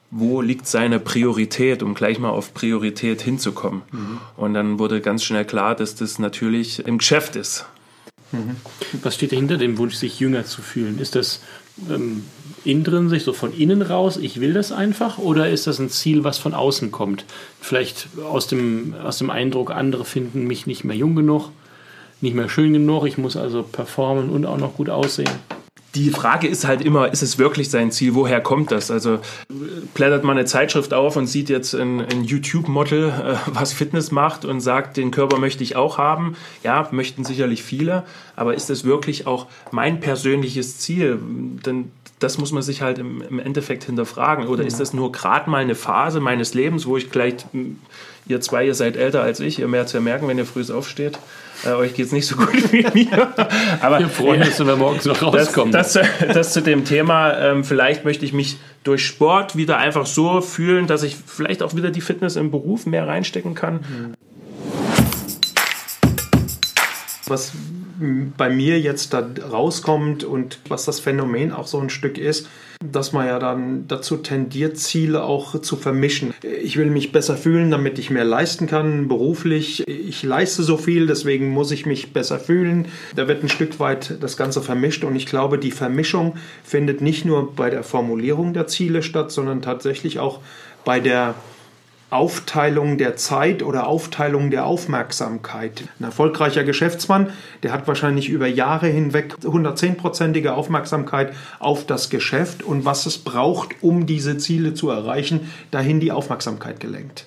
wo 0.10 0.42
liegt 0.42 0.68
seine 0.68 1.00
Priorität, 1.00 1.84
um 1.84 1.94
gleich 1.94 2.20
mal 2.20 2.30
auf 2.30 2.54
Priorität 2.54 3.22
hinzukommen. 3.22 3.82
Mhm. 3.92 4.20
Und 4.38 4.54
dann 4.54 4.80
wurde 4.80 5.02
ganz 5.02 5.24
schnell 5.24 5.46
klar, 5.46 5.76
dass 5.76 5.96
das 5.96 6.20
natürlich 6.20 6.86
im 6.86 6.98
Geschäft 6.98 7.36
ist. 7.36 7.66
Mhm. 8.32 8.56
Was 9.04 9.16
steht 9.16 9.32
dahinter 9.32 9.58
dem 9.58 9.78
Wunsch, 9.78 9.96
sich 9.96 10.20
jünger 10.20 10.46
zu 10.46 10.62
fühlen? 10.62 11.00
Ist 11.00 11.16
das 11.16 11.42
ähm, 11.90 12.24
intrinsisch, 12.64 13.24
so 13.24 13.34
von 13.34 13.54
innen 13.54 13.82
raus, 13.82 14.18
ich 14.18 14.40
will 14.40 14.54
das 14.54 14.72
einfach, 14.72 15.18
oder 15.18 15.50
ist 15.50 15.68
das 15.68 15.80
ein 15.80 15.90
Ziel, 15.90 16.24
was 16.24 16.38
von 16.38 16.54
außen 16.54 16.92
kommt? 16.92 17.26
Vielleicht 17.62 18.08
aus 18.24 18.48
dem, 18.48 18.94
aus 19.04 19.18
dem 19.18 19.30
Eindruck, 19.30 19.72
andere 19.72 20.06
finden 20.06 20.46
mich 20.46 20.68
nicht 20.68 20.84
mehr 20.84 20.96
jung 20.96 21.16
genug, 21.16 21.52
nicht 22.22 22.36
mehr 22.36 22.50
schön 22.50 22.74
genug, 22.74 23.06
ich 23.06 23.18
muss 23.18 23.38
also 23.38 23.64
performen 23.64 24.30
und 24.30 24.46
auch 24.46 24.58
noch 24.58 24.76
gut 24.76 24.90
aussehen 24.90 25.30
die 25.98 26.12
Frage 26.12 26.48
ist 26.48 26.66
halt 26.66 26.82
immer, 26.82 27.12
ist 27.12 27.24
es 27.24 27.38
wirklich 27.38 27.70
sein 27.70 27.92
Ziel? 27.92 28.14
Woher 28.14 28.40
kommt 28.40 28.72
das? 28.72 28.92
Also 28.92 29.20
blättert 29.94 30.24
man 30.24 30.38
eine 30.38 30.46
Zeitschrift 30.46 30.94
auf 30.94 31.16
und 31.16 31.28
sieht 31.28 31.50
jetzt 31.50 31.74
ein, 31.74 32.02
ein 32.02 32.24
YouTube-Model, 32.24 33.10
äh, 33.10 33.36
was 33.48 33.74
Fitness 33.74 34.12
macht 34.12 34.46
und 34.46 34.62
sagt, 34.62 34.98
den 34.98 35.12
Körper 35.12 35.38
möchte 35.38 35.64
ich 35.64 35.76
auch 35.76 35.98
haben. 35.98 36.36
Ja, 36.64 36.88
möchten 36.92 37.24
sicherlich 37.24 37.64
viele, 37.64 38.04
aber 38.36 38.54
ist 38.54 38.70
es 38.70 38.84
wirklich 38.84 39.28
auch 39.28 39.48
mein 39.72 40.00
persönliches 40.00 40.78
Ziel? 40.78 41.20
Denn 41.66 41.92
das 42.20 42.38
muss 42.38 42.52
man 42.52 42.64
sich 42.64 42.82
halt 42.82 43.00
im, 43.00 43.40
Endeffekt 43.40 43.84
hinterfragen. 43.84 44.48
Oder 44.48 44.66
ist 44.66 44.80
das 44.80 44.94
nur 44.94 45.12
gerade 45.12 45.50
mal 45.50 45.62
eine 45.62 45.76
Phase 45.76 46.20
meines 46.20 46.54
Lebens, 46.54 46.86
wo 46.86 46.98
ich 46.98 47.08
vielleicht, 47.08 47.48
ihr 48.28 48.42
zwei, 48.42 48.66
ihr 48.66 48.74
seid 48.74 48.96
älter 48.96 49.22
als 49.22 49.40
ich, 49.40 49.60
ihr 49.60 49.72
werdet 49.72 49.88
es 49.88 49.94
ja 49.94 50.00
merken, 50.00 50.28
wenn 50.28 50.38
ihr 50.38 50.46
früh 50.46 50.64
aufsteht, 50.72 51.18
äh, 51.66 51.72
euch 51.72 51.94
geht 51.96 52.08
es 52.08 52.12
nicht 52.12 52.28
so 52.28 52.36
gut 52.36 52.54
wie 52.72 52.86
mir. 52.94 53.34
Aber 53.82 54.00
wir 54.00 54.10
freuen 54.10 54.44
uns, 54.44 54.60
wenn 54.60 54.68
wir 54.68 54.76
morgens 54.76 55.06
noch 55.06 55.22
rauskommen. 55.22 55.72
Das, 55.72 55.94
das, 55.94 56.08
das 56.34 56.54
zu 56.54 56.62
dem 56.62 56.86
Thema. 56.86 57.38
Ähm, 57.40 57.64
vielleicht 57.64 58.06
möchte 58.06 58.26
ich 58.26 58.34
mich 58.34 58.58
durch 58.84 59.06
Sport 59.06 59.56
wieder 59.56 59.78
einfach 59.78 60.06
so 60.06 60.42
fühlen, 60.42 60.88
dass 60.88 61.04
ich 61.04 61.16
vielleicht 61.16 61.64
auch 61.64 61.76
wieder 61.76 61.90
die 61.90 62.02
Fitness 62.02 62.36
im 62.36 62.52
Beruf 62.52 62.86
mehr 62.86 63.08
reinstecken 63.08 63.56
kann. 63.56 63.80
Was 67.26 67.52
bei 68.00 68.50
mir 68.50 68.80
jetzt 68.80 69.14
da 69.14 69.28
rauskommt 69.52 70.24
und 70.24 70.60
was 70.68 70.86
das 70.86 71.00
Phänomen 71.00 71.52
auch 71.52 71.68
so 71.68 71.80
ein 71.80 71.90
Stück 71.90 72.18
ist, 72.18 72.48
dass 72.84 73.12
man 73.12 73.26
ja 73.26 73.40
dann 73.40 73.88
dazu 73.88 74.18
tendiert, 74.18 74.78
Ziele 74.78 75.24
auch 75.24 75.60
zu 75.62 75.76
vermischen. 75.76 76.34
Ich 76.44 76.78
will 76.78 76.92
mich 76.92 77.12
besser 77.12 77.36
fühlen, 77.36 77.72
damit 77.72 77.98
ich 77.98 78.12
mehr 78.12 78.24
leisten 78.24 78.68
kann, 78.68 79.08
beruflich. 79.08 79.88
Ich 79.88 80.22
leiste 80.22 80.62
so 80.62 80.78
viel, 80.78 81.08
deswegen 81.08 81.50
muss 81.50 81.72
ich 81.72 81.86
mich 81.86 82.14
besser 82.14 82.40
fühlen. 82.40 82.86
Da 83.16 83.28
wird 83.28 83.44
ein 83.44 83.50
Stück 83.50 83.80
weit 83.80 84.18
das 84.22 84.38
Ganze 84.38 84.62
vermischt 84.62 85.04
und 85.04 85.16
ich 85.16 85.26
glaube, 85.26 85.58
die 85.58 85.72
Vermischung 85.72 86.36
findet 86.64 87.02
nicht 87.02 87.26
nur 87.26 87.56
bei 87.56 87.70
der 87.70 87.84
Formulierung 87.84 88.54
der 88.54 88.68
Ziele 88.68 89.02
statt, 89.02 89.32
sondern 89.32 89.62
tatsächlich 89.62 90.20
auch 90.20 90.40
bei 90.86 91.00
der 91.00 91.34
Aufteilung 92.10 92.98
der 92.98 93.18
Zeit 93.18 93.62
oder 93.62 93.88
Aufteilung 93.88 94.50
der 94.50 94.66
Aufmerksamkeit. 94.66 95.84
Ein 96.00 96.06
erfolgreicher 96.06 96.64
Geschäftsmann, 96.64 97.32
der 97.64 97.74
hat 97.74 97.86
wahrscheinlich 97.88 98.30
über 98.30 98.48
Jahre 98.48 98.88
hinweg 98.88 99.36
110-prozentige 99.44 100.52
Aufmerksamkeit 100.52 101.34
auf 101.60 101.86
das 101.86 102.10
Geschäft 102.10 102.64
und 102.64 102.86
was 102.86 103.06
es 103.08 103.18
braucht, 103.18 103.76
um 103.82 104.06
diese 104.06 104.38
Ziele 104.38 104.74
zu 104.74 104.90
erreichen, 104.90 105.52
dahin 105.72 106.00
die 106.00 106.14
Aufmerksamkeit 106.14 106.80
gelenkt. 106.80 107.26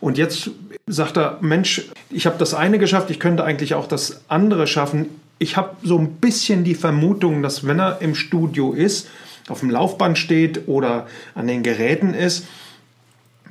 Und 0.00 0.16
jetzt 0.16 0.50
sagt 0.86 1.18
er, 1.18 1.36
Mensch, 1.42 1.90
ich 2.08 2.24
habe 2.24 2.38
das 2.38 2.54
eine 2.54 2.78
geschafft, 2.78 3.10
ich 3.10 3.20
könnte 3.20 3.44
eigentlich 3.44 3.74
auch 3.74 3.86
das 3.86 4.22
andere 4.28 4.66
schaffen. 4.66 5.10
Ich 5.38 5.58
habe 5.58 5.76
so 5.82 5.98
ein 5.98 6.14
bisschen 6.14 6.64
die 6.64 6.74
Vermutung, 6.74 7.42
dass 7.42 7.66
wenn 7.66 7.80
er 7.80 8.00
im 8.00 8.14
Studio 8.14 8.72
ist, 8.72 9.08
auf 9.48 9.60
dem 9.60 9.70
Laufband 9.70 10.18
steht 10.18 10.68
oder 10.68 11.06
an 11.34 11.46
den 11.46 11.62
Geräten 11.62 12.14
ist, 12.14 12.46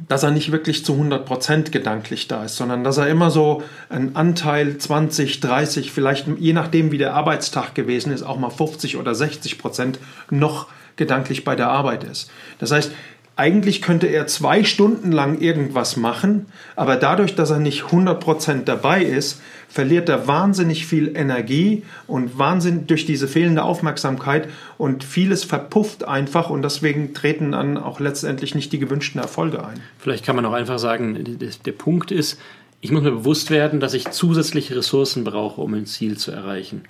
dass 0.08 0.24
er 0.24 0.32
nicht 0.32 0.52
wirklich 0.52 0.86
zu 0.86 0.94
100% 0.94 1.72
gedanklich 1.72 2.28
da 2.28 2.46
ist, 2.46 2.56
sondern 2.56 2.84
dass 2.84 2.98
er 2.98 3.08
immer 3.08 3.32
so 3.32 3.64
einen 3.90 4.16
Anteil 4.16 4.78
20, 4.78 5.40
30, 5.40 5.92
vielleicht 5.92 6.28
je 6.40 6.54
nachdem, 6.54 6.92
wie 6.92 6.98
der 6.98 7.14
Arbeitstag 7.14 7.76
gewesen 7.76 8.12
ist, 8.12 8.24
auch 8.24 8.38
mal 8.38 8.50
50 8.50 8.98
oder 8.98 9.12
60% 9.12 9.96
noch 10.30 10.68
gedanklich 10.96 11.44
bei 11.44 11.56
der 11.56 11.70
Arbeit 11.70 12.04
ist. 12.04 12.30
Das 12.60 12.72
heißt, 12.72 12.92
eigentlich 13.36 13.82
könnte 13.82 14.08
er 14.08 14.28
zwei 14.28 14.64
Stunden 14.64 15.12
lang 15.12 15.40
irgendwas 15.40 15.98
machen, 15.98 16.48
aber 16.76 16.96
dadurch, 16.98 17.34
dass 17.36 17.50
er 17.50 17.60
nicht 17.60 17.84
100% 17.84 18.66
dabei 18.66 19.04
ist, 19.04 19.42
verliert 19.70 20.10
er 20.10 20.28
wahnsinnig 20.28 20.86
viel 20.86 21.16
Energie 21.16 21.84
und 22.08 22.38
Wahnsinn 22.38 22.88
durch 22.88 23.06
diese 23.06 23.28
fehlende 23.28 23.64
Aufmerksamkeit 23.64 24.50
und 24.78 25.04
vieles 25.04 25.44
verpufft 25.46 26.04
einfach 26.04 26.50
und 26.50 26.62
deswegen 26.62 27.14
treten 27.14 27.54
dann 27.54 27.78
auch 27.78 28.00
letztendlich 28.00 28.54
nicht 28.54 28.74
die 28.74 28.80
gewünschten 28.80 29.22
Erfolge 29.22 29.66
ein. 29.66 29.80
Vielleicht 29.98 30.26
kann 30.26 30.36
man 30.36 30.46
auch 30.46 30.54
einfach 30.54 30.80
sagen, 30.80 31.40
der 31.66 31.72
Punkt 31.72 32.12
ist, 32.12 32.38
ich 32.82 32.92
muss 32.92 33.04
mir 33.04 33.12
bewusst 33.12 33.50
werden, 33.50 33.80
dass 33.80 33.94
ich 33.94 34.10
zusätzliche 34.10 34.76
Ressourcen 34.76 35.24
brauche, 35.24 35.62
um 35.62 35.74
ein 35.74 35.86
Ziel 35.86 36.18
zu 36.18 36.32
erreichen. 36.32 36.84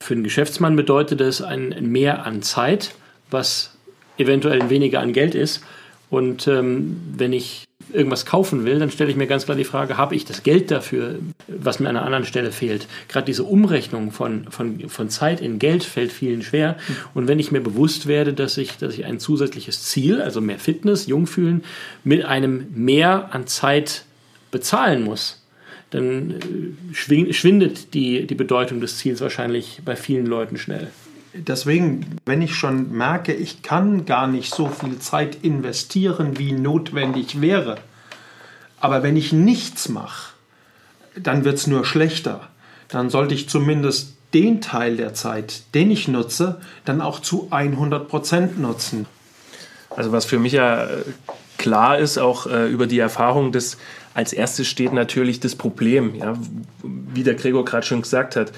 Für 0.00 0.14
einen 0.14 0.24
Geschäftsmann 0.24 0.76
bedeutet 0.76 1.20
das 1.20 1.42
ein 1.42 1.74
Mehr 1.90 2.24
an 2.24 2.42
Zeit, 2.42 2.94
was 3.30 3.75
eventuell 4.18 4.70
weniger 4.70 5.00
an 5.00 5.12
Geld 5.12 5.34
ist. 5.34 5.62
Und 6.08 6.46
ähm, 6.46 7.00
wenn 7.16 7.32
ich 7.32 7.66
irgendwas 7.92 8.26
kaufen 8.26 8.64
will, 8.64 8.78
dann 8.78 8.90
stelle 8.90 9.10
ich 9.10 9.16
mir 9.16 9.26
ganz 9.26 9.44
klar 9.44 9.56
die 9.56 9.64
Frage, 9.64 9.96
habe 9.96 10.14
ich 10.14 10.24
das 10.24 10.42
Geld 10.42 10.70
dafür, 10.70 11.16
was 11.46 11.78
mir 11.78 11.88
an 11.88 11.96
einer 11.96 12.04
anderen 12.04 12.24
Stelle 12.24 12.52
fehlt? 12.52 12.86
Gerade 13.08 13.26
diese 13.26 13.44
Umrechnung 13.44 14.12
von, 14.12 14.46
von, 14.50 14.88
von 14.88 15.08
Zeit 15.08 15.40
in 15.40 15.58
Geld 15.58 15.84
fällt 15.84 16.12
vielen 16.12 16.42
schwer. 16.42 16.76
Und 17.14 17.28
wenn 17.28 17.38
ich 17.38 17.52
mir 17.52 17.60
bewusst 17.60 18.06
werde, 18.06 18.32
dass 18.32 18.56
ich, 18.58 18.76
dass 18.76 18.94
ich 18.94 19.04
ein 19.04 19.18
zusätzliches 19.20 19.84
Ziel, 19.84 20.20
also 20.20 20.40
mehr 20.40 20.58
Fitness, 20.58 21.06
Jungfühlen, 21.06 21.64
mit 22.04 22.24
einem 22.24 22.66
Mehr 22.74 23.28
an 23.32 23.46
Zeit 23.46 24.04
bezahlen 24.50 25.04
muss, 25.04 25.44
dann 25.90 26.32
äh, 26.32 26.94
schwindet 27.32 27.94
die, 27.94 28.26
die 28.26 28.34
Bedeutung 28.34 28.80
des 28.80 28.98
Ziels 28.98 29.20
wahrscheinlich 29.20 29.80
bei 29.84 29.96
vielen 29.96 30.26
Leuten 30.26 30.56
schnell 30.56 30.88
deswegen, 31.38 32.18
wenn 32.24 32.42
ich 32.42 32.54
schon 32.54 32.92
merke, 32.92 33.32
ich 33.32 33.62
kann 33.62 34.04
gar 34.06 34.26
nicht 34.26 34.54
so 34.54 34.68
viel 34.68 34.98
Zeit 34.98 35.38
investieren, 35.42 36.38
wie 36.38 36.52
notwendig 36.52 37.40
wäre, 37.40 37.76
aber 38.80 39.02
wenn 39.02 39.16
ich 39.16 39.32
nichts 39.32 39.88
mache, 39.88 40.34
dann 41.16 41.44
wird 41.44 41.56
es 41.56 41.66
nur 41.66 41.84
schlechter. 41.84 42.48
Dann 42.88 43.10
sollte 43.10 43.34
ich 43.34 43.48
zumindest 43.48 44.14
den 44.34 44.60
Teil 44.60 44.96
der 44.96 45.14
Zeit, 45.14 45.62
den 45.74 45.90
ich 45.90 46.08
nutze, 46.08 46.60
dann 46.84 47.00
auch 47.00 47.20
zu 47.20 47.48
100 47.50 48.08
Prozent 48.08 48.60
nutzen. 48.60 49.06
Also 49.90 50.12
was 50.12 50.26
für 50.26 50.38
mich 50.38 50.52
ja 50.52 50.88
klar 51.56 51.98
ist, 51.98 52.18
auch 52.18 52.46
äh, 52.46 52.68
über 52.68 52.86
die 52.86 52.98
Erfahrung 52.98 53.50
des 53.50 53.78
als 54.16 54.32
erstes 54.32 54.66
steht 54.66 54.94
natürlich 54.94 55.40
das 55.40 55.54
Problem, 55.54 56.14
ja, 56.14 56.38
wie 56.82 57.22
der 57.22 57.34
Gregor 57.34 57.66
gerade 57.66 57.86
schon 57.86 58.00
gesagt 58.00 58.34
hat. 58.34 58.50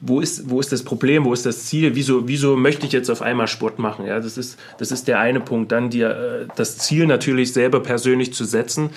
Wo 0.00 0.20
ist, 0.20 0.50
wo 0.50 0.58
ist 0.58 0.72
das 0.72 0.82
Problem, 0.82 1.24
wo 1.24 1.32
ist 1.32 1.46
das 1.46 1.66
Ziel? 1.66 1.94
Wieso, 1.94 2.26
wieso 2.26 2.56
möchte 2.56 2.84
ich 2.84 2.92
jetzt 2.92 3.08
auf 3.08 3.22
einmal 3.22 3.46
Sport 3.46 3.78
machen? 3.78 4.06
Ja, 4.06 4.18
das, 4.18 4.36
ist, 4.36 4.58
das 4.78 4.90
ist 4.90 5.06
der 5.06 5.20
eine 5.20 5.38
Punkt. 5.38 5.70
Dann 5.70 5.88
die, 5.88 6.00
äh, 6.00 6.48
das 6.56 6.78
Ziel 6.78 7.06
natürlich 7.06 7.52
selber 7.52 7.78
persönlich 7.78 8.34
zu 8.34 8.44
setzen, 8.44 8.90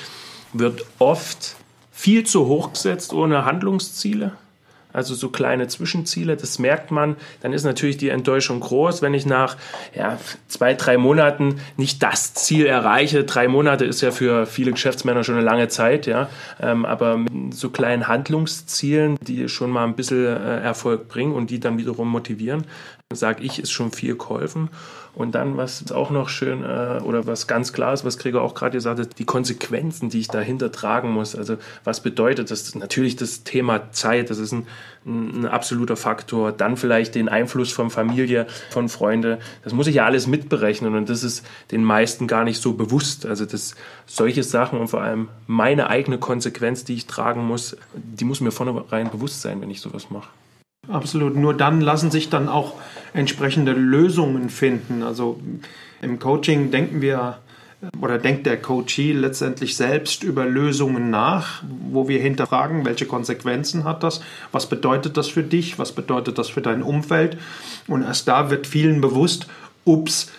wird 0.53 0.83
oft 0.97 1.55
viel 1.91 2.25
zu 2.25 2.47
hoch 2.47 2.73
gesetzt 2.73 3.13
ohne 3.13 3.45
Handlungsziele 3.45 4.31
also 4.93 5.15
so 5.15 5.29
kleine 5.29 5.67
Zwischenziele, 5.67 6.35
das 6.35 6.59
merkt 6.59 6.91
man, 6.91 7.15
dann 7.41 7.53
ist 7.53 7.63
natürlich 7.63 7.97
die 7.97 8.09
Enttäuschung 8.09 8.59
groß, 8.59 9.01
wenn 9.01 9.13
ich 9.13 9.25
nach 9.25 9.57
ja, 9.95 10.17
zwei, 10.47 10.73
drei 10.73 10.97
Monaten 10.97 11.59
nicht 11.77 12.03
das 12.03 12.33
Ziel 12.33 12.65
erreiche. 12.65 13.23
Drei 13.23 13.47
Monate 13.47 13.85
ist 13.85 14.01
ja 14.01 14.11
für 14.11 14.45
viele 14.45 14.71
Geschäftsmänner 14.71 15.23
schon 15.23 15.35
eine 15.35 15.43
lange 15.43 15.67
Zeit, 15.67 16.07
ja, 16.07 16.29
ähm, 16.61 16.85
aber 16.85 17.17
mit 17.17 17.53
so 17.53 17.69
kleinen 17.69 18.07
Handlungszielen, 18.07 19.17
die 19.21 19.49
schon 19.49 19.69
mal 19.69 19.85
ein 19.85 19.95
bisschen 19.95 20.25
äh, 20.25 20.61
Erfolg 20.61 21.07
bringen 21.07 21.33
und 21.33 21.49
die 21.49 21.59
dann 21.59 21.77
wiederum 21.77 22.09
motivieren, 22.09 22.65
sage 23.15 23.43
ich, 23.43 23.59
ist 23.59 23.71
schon 23.71 23.91
viel 23.91 24.15
geholfen. 24.15 24.69
Und 25.13 25.35
dann, 25.35 25.57
was 25.57 25.91
auch 25.91 26.09
noch 26.09 26.29
schön 26.29 26.63
äh, 26.63 27.01
oder 27.03 27.27
was 27.27 27.45
ganz 27.45 27.73
klar 27.73 27.93
ist, 27.93 28.05
was 28.05 28.17
Gregor 28.17 28.41
auch 28.41 28.55
gerade 28.55 28.77
gesagt 28.77 28.97
hat, 28.97 29.19
die 29.19 29.25
Konsequenzen, 29.25 30.09
die 30.09 30.19
ich 30.19 30.29
dahinter 30.29 30.71
tragen 30.71 31.11
muss. 31.11 31.35
Also 31.35 31.57
was 31.83 32.01
bedeutet 32.01 32.49
das? 32.49 32.73
Natürlich 32.75 33.17
das 33.17 33.43
Thema 33.43 33.91
Zeit, 33.91 34.29
das 34.29 34.37
ist 34.37 34.53
ein, 34.53 34.67
ein, 35.05 35.45
absoluter 35.47 35.97
Faktor. 35.97 36.53
Dann 36.53 36.77
vielleicht 36.77 37.15
den 37.15 37.27
Einfluss 37.27 37.73
von 37.73 37.89
Familie, 37.89 38.47
von 38.69 38.87
Freunde. 38.87 39.39
Das 39.65 39.73
muss 39.73 39.87
ich 39.87 39.95
ja 39.95 40.05
alles 40.05 40.27
mitberechnen 40.27 40.95
und 40.95 41.09
das 41.09 41.23
ist 41.23 41.45
den 41.71 41.83
meisten 41.83 42.27
gar 42.27 42.45
nicht 42.45 42.61
so 42.61 42.73
bewusst. 42.73 43.25
Also 43.25 43.45
das, 43.45 43.75
solche 44.05 44.43
Sachen 44.43 44.79
und 44.79 44.87
vor 44.87 45.01
allem 45.01 45.27
meine 45.45 45.89
eigene 45.89 46.19
Konsequenz, 46.19 46.85
die 46.85 46.93
ich 46.93 47.05
tragen 47.05 47.45
muss, 47.45 47.75
die 47.93 48.23
muss 48.23 48.39
mir 48.39 48.51
vornherein 48.51 49.11
bewusst 49.11 49.41
sein, 49.41 49.59
wenn 49.59 49.69
ich 49.69 49.81
sowas 49.81 50.09
mache. 50.09 50.29
Absolut. 50.87 51.35
Nur 51.35 51.53
dann 51.53 51.81
lassen 51.81 52.11
sich 52.11 52.29
dann 52.29 52.49
auch 52.49 52.73
entsprechende 53.13 53.73
Lösungen 53.73 54.49
finden. 54.49 55.03
Also 55.03 55.39
im 56.01 56.19
Coaching 56.19 56.71
denken 56.71 57.01
wir 57.01 57.37
oder 57.99 58.19
denkt 58.19 58.45
der 58.45 58.61
Coachee 58.61 59.11
letztendlich 59.11 59.75
selbst 59.75 60.23
über 60.23 60.45
Lösungen 60.45 61.09
nach, 61.09 61.63
wo 61.89 62.07
wir 62.07 62.19
hinterfragen, 62.19 62.85
welche 62.85 63.05
Konsequenzen 63.05 63.85
hat 63.85 64.03
das, 64.03 64.21
was 64.51 64.69
bedeutet 64.69 65.17
das 65.17 65.29
für 65.29 65.43
dich, 65.43 65.79
was 65.79 65.91
bedeutet 65.91 66.37
das 66.37 66.49
für 66.49 66.61
dein 66.61 66.83
Umfeld. 66.83 67.37
Und 67.87 68.03
erst 68.03 68.27
da 68.27 68.51
wird 68.51 68.67
vielen 68.67 69.01
bewusst, 69.01 69.47
ups, 69.83 70.31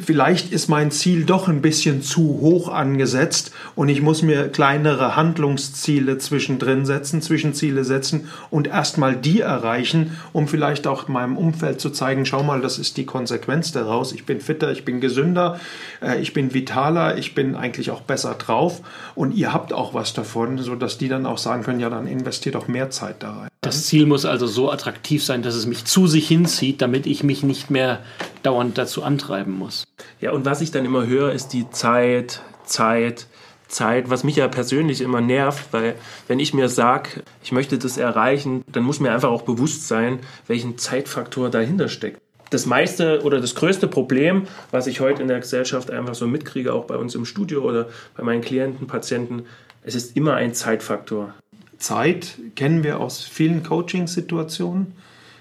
vielleicht 0.00 0.52
ist 0.52 0.68
mein 0.68 0.90
Ziel 0.90 1.24
doch 1.24 1.48
ein 1.48 1.62
bisschen 1.62 2.02
zu 2.02 2.40
hoch 2.40 2.68
angesetzt 2.68 3.52
und 3.74 3.88
ich 3.88 4.02
muss 4.02 4.22
mir 4.22 4.48
kleinere 4.48 5.16
Handlungsziele 5.16 6.18
zwischendrin 6.18 6.84
setzen, 6.86 7.22
Zwischenziele 7.22 7.84
setzen 7.84 8.28
und 8.50 8.66
erstmal 8.66 9.16
die 9.16 9.40
erreichen, 9.40 10.16
um 10.32 10.48
vielleicht 10.48 10.86
auch 10.86 11.08
meinem 11.08 11.36
Umfeld 11.36 11.80
zu 11.80 11.90
zeigen, 11.90 12.26
schau 12.26 12.42
mal, 12.42 12.60
das 12.60 12.78
ist 12.78 12.96
die 12.96 13.06
Konsequenz 13.06 13.72
daraus. 13.72 14.12
Ich 14.12 14.26
bin 14.26 14.40
fitter, 14.40 14.72
ich 14.72 14.84
bin 14.84 15.00
gesünder, 15.00 15.60
äh, 16.02 16.20
ich 16.20 16.32
bin 16.32 16.52
vitaler, 16.52 17.16
ich 17.16 17.34
bin 17.34 17.54
eigentlich 17.54 17.90
auch 17.90 18.00
besser 18.00 18.34
drauf 18.34 18.80
und 19.14 19.34
ihr 19.34 19.52
habt 19.52 19.72
auch 19.72 19.94
was 19.94 20.14
davon, 20.14 20.58
sodass 20.58 20.98
die 20.98 21.08
dann 21.08 21.26
auch 21.26 21.38
sagen 21.38 21.62
können, 21.62 21.80
ja, 21.80 21.90
dann 21.90 22.06
investiert 22.06 22.56
auch 22.56 22.68
mehr 22.68 22.90
Zeit 22.90 23.16
da 23.20 23.32
rein. 23.32 23.48
Das 23.66 23.86
Ziel 23.86 24.06
muss 24.06 24.24
also 24.24 24.46
so 24.46 24.70
attraktiv 24.70 25.24
sein, 25.24 25.42
dass 25.42 25.56
es 25.56 25.66
mich 25.66 25.84
zu 25.84 26.06
sich 26.06 26.28
hinzieht, 26.28 26.80
damit 26.80 27.04
ich 27.04 27.24
mich 27.24 27.42
nicht 27.42 27.68
mehr 27.68 27.98
dauernd 28.44 28.78
dazu 28.78 29.02
antreiben 29.02 29.58
muss. 29.58 29.84
Ja, 30.20 30.30
und 30.30 30.44
was 30.44 30.60
ich 30.60 30.70
dann 30.70 30.84
immer 30.84 31.04
höre, 31.04 31.32
ist 31.32 31.48
die 31.48 31.68
Zeit, 31.70 32.42
Zeit, 32.64 33.26
Zeit, 33.66 34.08
was 34.08 34.22
mich 34.22 34.36
ja 34.36 34.46
persönlich 34.46 35.00
immer 35.00 35.20
nervt, 35.20 35.66
weil 35.72 35.96
wenn 36.28 36.38
ich 36.38 36.54
mir 36.54 36.68
sage, 36.68 37.24
ich 37.42 37.50
möchte 37.50 37.76
das 37.76 37.98
erreichen, 37.98 38.62
dann 38.70 38.84
muss 38.84 39.00
mir 39.00 39.12
einfach 39.12 39.30
auch 39.30 39.42
bewusst 39.42 39.88
sein, 39.88 40.20
welchen 40.46 40.78
Zeitfaktor 40.78 41.50
dahinter 41.50 41.88
steckt. 41.88 42.20
Das 42.50 42.66
meiste 42.66 43.22
oder 43.24 43.40
das 43.40 43.56
größte 43.56 43.88
Problem, 43.88 44.46
was 44.70 44.86
ich 44.86 45.00
heute 45.00 45.20
in 45.20 45.26
der 45.26 45.40
Gesellschaft 45.40 45.90
einfach 45.90 46.14
so 46.14 46.28
mitkriege, 46.28 46.72
auch 46.72 46.84
bei 46.84 46.96
uns 46.96 47.16
im 47.16 47.24
Studio 47.24 47.62
oder 47.62 47.88
bei 48.16 48.22
meinen 48.22 48.42
Klienten, 48.42 48.86
Patienten, 48.86 49.46
es 49.82 49.96
ist 49.96 50.16
immer 50.16 50.34
ein 50.34 50.54
Zeitfaktor. 50.54 51.34
Zeit 51.78 52.38
kennen 52.54 52.84
wir 52.84 53.00
aus 53.00 53.22
vielen 53.22 53.62
Coaching-Situationen. 53.62 54.92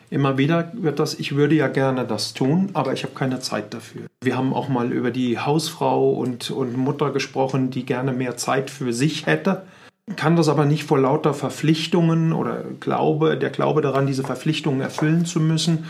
Immer 0.10 0.38
wieder 0.38 0.72
wird 0.74 1.00
das, 1.00 1.15
ich 1.20 1.36
würde 1.36 1.56
ja 1.56 1.68
gerne 1.68 2.06
das 2.06 2.34
tun, 2.34 2.70
aber 2.74 2.94
ich 2.94 3.04
habe 3.04 3.15
keine 3.15 3.39
Zeit 3.39 3.74
dafür. 3.74 4.04
Wir 4.24 4.38
haben 4.38 4.54
auch 4.54 4.70
mal 4.70 4.92
über 4.92 5.12
die 5.12 5.39
Hausfrau 5.39 6.12
und, 6.12 6.51
und 6.51 6.77
Mutter 6.77 7.12
gesprochen, 7.12 7.72
die 7.72 7.86
gerne 7.86 8.13
mehr 8.13 8.38
Zeit 8.38 8.70
für 8.70 8.94
sich 8.94 9.25
hätte. 9.25 9.63
kann 10.15 10.36
das 10.36 10.48
aber 10.48 10.65
nicht 10.65 10.84
vor 10.84 11.00
lauter 11.00 11.34
Verpflichtungen 11.34 12.34
oder 12.34 12.63
Glaube, 12.80 13.36
der 13.36 13.50
Glaube 13.50 13.82
daran, 13.82 14.06
diese 14.06 14.24
Verpflichtungen 14.24 14.80
erfüllen 14.80 15.25
zu 15.25 15.39
müssen. 15.39 15.86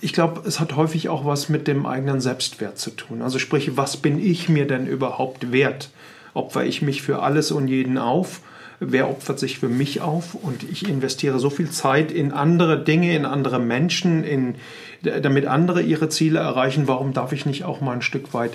Ich 0.00 0.12
glaube, 0.12 0.42
es 0.46 0.58
hat 0.58 0.74
häufig 0.74 1.08
auch 1.08 1.24
was 1.24 1.48
mit 1.48 1.68
dem 1.68 1.86
eigenen 1.86 2.20
Selbstwert 2.20 2.78
zu 2.78 2.90
tun. 2.90 3.22
Also 3.22 3.38
sprich, 3.38 3.76
was 3.76 3.96
bin 3.96 4.18
ich 4.18 4.48
mir 4.48 4.66
denn 4.66 4.88
überhaupt 4.88 5.52
wert? 5.52 5.90
Opfer 6.34 6.64
ich 6.64 6.82
mich 6.82 7.02
für 7.02 7.22
alles 7.22 7.52
und 7.52 7.68
jeden 7.68 7.98
auf? 7.98 8.40
Wer 8.80 9.08
opfert 9.08 9.38
sich 9.38 9.58
für 9.58 9.68
mich 9.68 10.00
auf? 10.00 10.34
Und 10.34 10.62
ich 10.62 10.88
investiere 10.88 11.38
so 11.38 11.50
viel 11.50 11.70
Zeit 11.70 12.10
in 12.10 12.32
andere 12.32 12.82
Dinge, 12.82 13.14
in 13.14 13.24
andere 13.24 13.58
Menschen, 13.58 14.24
in, 14.24 14.56
damit 15.02 15.46
andere 15.46 15.82
ihre 15.82 16.08
Ziele 16.08 16.40
erreichen. 16.40 16.88
Warum 16.88 17.12
darf 17.12 17.32
ich 17.32 17.46
nicht 17.46 17.64
auch 17.64 17.80
mal 17.80 17.92
ein 17.92 18.02
Stück 18.02 18.34
weit 18.34 18.52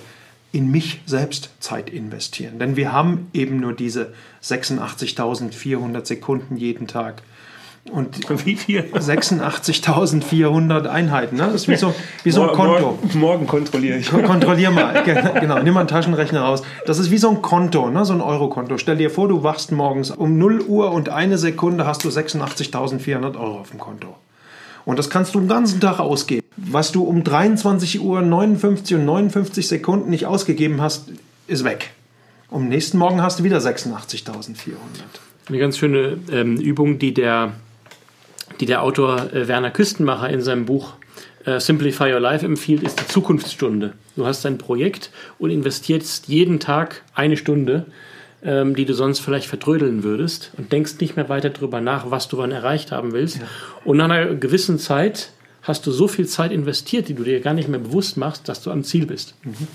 in 0.51 0.71
mich 0.71 1.01
selbst 1.05 1.51
Zeit 1.59 1.89
investieren. 1.89 2.59
Denn 2.59 2.75
wir 2.75 2.91
haben 2.91 3.29
eben 3.33 3.59
nur 3.59 3.73
diese 3.73 4.13
86.400 4.43 6.05
Sekunden 6.05 6.57
jeden 6.57 6.87
Tag. 6.87 7.21
Und 7.91 8.29
wie 8.45 8.55
viel? 8.55 8.81
86.400 8.81 10.87
Einheiten. 10.87 11.37
Ne? 11.37 11.43
Das 11.43 11.55
ist 11.55 11.67
wie 11.67 11.75
so, 11.75 11.93
wie 12.23 12.31
so 12.31 12.43
ein 12.43 12.55
Konto. 12.55 12.79
Morgen, 12.79 13.19
morgen 13.19 13.47
kontrolliere 13.47 13.97
ich. 13.97 14.09
Kontrollier 14.09 14.71
mal. 14.71 15.03
genau, 15.39 15.59
nimm 15.59 15.73
mal 15.73 15.81
einen 15.81 15.89
Taschenrechner 15.89 16.41
raus. 16.41 16.63
Das 16.85 16.99
ist 16.99 17.11
wie 17.11 17.17
so 17.17 17.29
ein 17.29 17.41
Konto, 17.41 17.89
ne? 17.89 18.05
so 18.05 18.13
ein 18.13 18.21
Eurokonto. 18.21 18.77
Stell 18.77 18.97
dir 18.97 19.09
vor, 19.09 19.27
du 19.27 19.43
wachst 19.43 19.71
morgens 19.71 20.11
um 20.11 20.37
0 20.37 20.61
Uhr 20.61 20.91
und 20.91 21.09
eine 21.09 21.37
Sekunde 21.37 21.85
hast 21.85 22.03
du 22.03 22.09
86.400 22.09 23.39
Euro 23.39 23.59
auf 23.59 23.71
dem 23.71 23.79
Konto. 23.79 24.15
Und 24.85 24.97
das 24.97 25.09
kannst 25.09 25.35
du 25.35 25.39
den 25.39 25.49
ganzen 25.49 25.79
Tag 25.79 25.99
ausgeben. 25.99 26.45
Was 26.57 26.91
du 26.91 27.03
um 27.03 27.23
23 27.23 28.01
Uhr 28.01 28.21
59 28.21 28.97
und 28.97 29.05
59 29.05 29.67
Sekunden 29.67 30.09
nicht 30.09 30.25
ausgegeben 30.25 30.81
hast, 30.81 31.09
ist 31.47 31.63
weg. 31.63 31.91
Um 32.49 32.67
nächsten 32.67 32.97
Morgen 32.97 33.21
hast 33.21 33.39
du 33.39 33.43
wieder 33.43 33.59
86.400. 33.59 34.73
Eine 35.47 35.59
ganz 35.59 35.77
schöne 35.77 36.17
ähm, 36.31 36.57
Übung, 36.57 36.99
die 36.99 37.13
der, 37.13 37.53
die 38.59 38.65
der 38.65 38.83
Autor 38.83 39.33
äh, 39.33 39.47
Werner 39.47 39.71
Küstenmacher 39.71 40.29
in 40.29 40.41
seinem 40.41 40.65
Buch 40.65 40.93
äh, 41.45 41.59
Simplify 41.59 42.13
Your 42.13 42.19
Life 42.19 42.45
empfiehlt, 42.45 42.83
ist 42.83 42.99
die 42.99 43.07
Zukunftsstunde. 43.07 43.93
Du 44.15 44.25
hast 44.25 44.45
ein 44.45 44.57
Projekt 44.57 45.11
und 45.37 45.49
investierst 45.49 46.27
jeden 46.27 46.59
Tag 46.59 47.03
eine 47.13 47.37
Stunde 47.37 47.85
ähm, 48.43 48.75
die 48.75 48.85
du 48.85 48.93
sonst 48.93 49.19
vielleicht 49.19 49.47
vertrödeln 49.47 50.03
würdest 50.03 50.51
und 50.57 50.71
denkst 50.71 50.99
nicht 51.01 51.15
mehr 51.15 51.27
weiter 51.27 51.49
darüber 51.49 51.81
nach, 51.81 52.09
was 52.09 52.27
du 52.29 52.37
wann 52.37 52.51
erreicht 52.51 52.91
haben 52.91 53.11
willst. 53.11 53.37
Ja. 53.37 53.43
Und 53.83 53.97
nach 53.97 54.05
einer 54.05 54.35
gewissen 54.35 54.79
Zeit 54.79 55.31
hast 55.61 55.85
du 55.85 55.91
so 55.91 56.07
viel 56.07 56.25
Zeit 56.25 56.51
investiert, 56.51 57.09
die 57.09 57.15
du 57.15 57.23
dir 57.23 57.41
gar 57.41 57.53
nicht 57.53 57.67
mehr 57.67 57.79
bewusst 57.79 58.15
machst, 58.15 58.47
dass 58.47 58.61
du 58.61 58.71
am 58.71 58.83
Ziel 58.83 59.05
bist. 59.05 59.35
Mhm. 59.43 59.67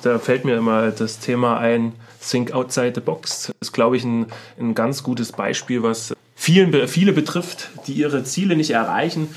Da 0.00 0.20
fällt 0.20 0.44
mir 0.44 0.56
immer 0.56 0.92
das 0.92 1.18
Thema 1.18 1.58
ein, 1.58 1.92
Think 2.20 2.52
Outside 2.52 2.92
the 2.94 3.00
Box. 3.00 3.46
Das 3.48 3.68
ist, 3.68 3.72
glaube 3.72 3.96
ich, 3.96 4.04
ein, 4.04 4.26
ein 4.56 4.76
ganz 4.76 5.02
gutes 5.02 5.32
Beispiel, 5.32 5.82
was 5.82 6.14
vielen, 6.36 6.86
viele 6.86 7.12
betrifft, 7.12 7.70
die 7.88 7.94
ihre 7.94 8.22
Ziele 8.22 8.54
nicht 8.54 8.70
erreichen. 8.70 9.28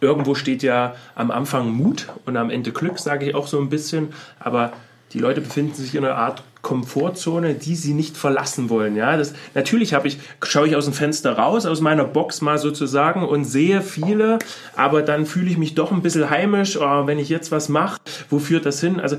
Irgendwo 0.00 0.34
steht 0.34 0.64
ja 0.64 0.96
am 1.14 1.30
Anfang 1.30 1.70
Mut 1.70 2.08
und 2.26 2.36
am 2.36 2.50
Ende 2.50 2.72
Glück, 2.72 2.98
sage 2.98 3.28
ich 3.28 3.36
auch 3.36 3.46
so 3.46 3.60
ein 3.60 3.70
bisschen. 3.70 4.12
Aber 4.40 4.72
die 5.12 5.20
Leute 5.20 5.40
befinden 5.40 5.74
sich 5.74 5.94
in 5.94 6.04
einer 6.04 6.16
Art 6.16 6.42
Komfortzone, 6.62 7.54
die 7.54 7.74
sie 7.74 7.94
nicht 7.94 8.16
verlassen 8.16 8.68
wollen. 8.68 8.96
Ja, 8.96 9.16
das, 9.16 9.32
natürlich 9.54 9.94
ich, 10.04 10.18
schaue 10.42 10.68
ich 10.68 10.76
aus 10.76 10.84
dem 10.84 10.94
Fenster 10.94 11.32
raus, 11.38 11.66
aus 11.66 11.80
meiner 11.80 12.04
Box 12.04 12.42
mal 12.42 12.58
sozusagen 12.58 13.26
und 13.26 13.44
sehe 13.44 13.80
viele, 13.80 14.38
aber 14.76 15.02
dann 15.02 15.24
fühle 15.24 15.50
ich 15.50 15.56
mich 15.56 15.74
doch 15.74 15.90
ein 15.90 16.02
bisschen 16.02 16.28
heimisch, 16.28 16.76
oh, 16.76 17.06
wenn 17.06 17.18
ich 17.18 17.28
jetzt 17.28 17.50
was 17.50 17.68
mache, 17.68 18.00
wo 18.28 18.38
führt 18.38 18.66
das 18.66 18.80
hin? 18.80 19.00
Also 19.00 19.16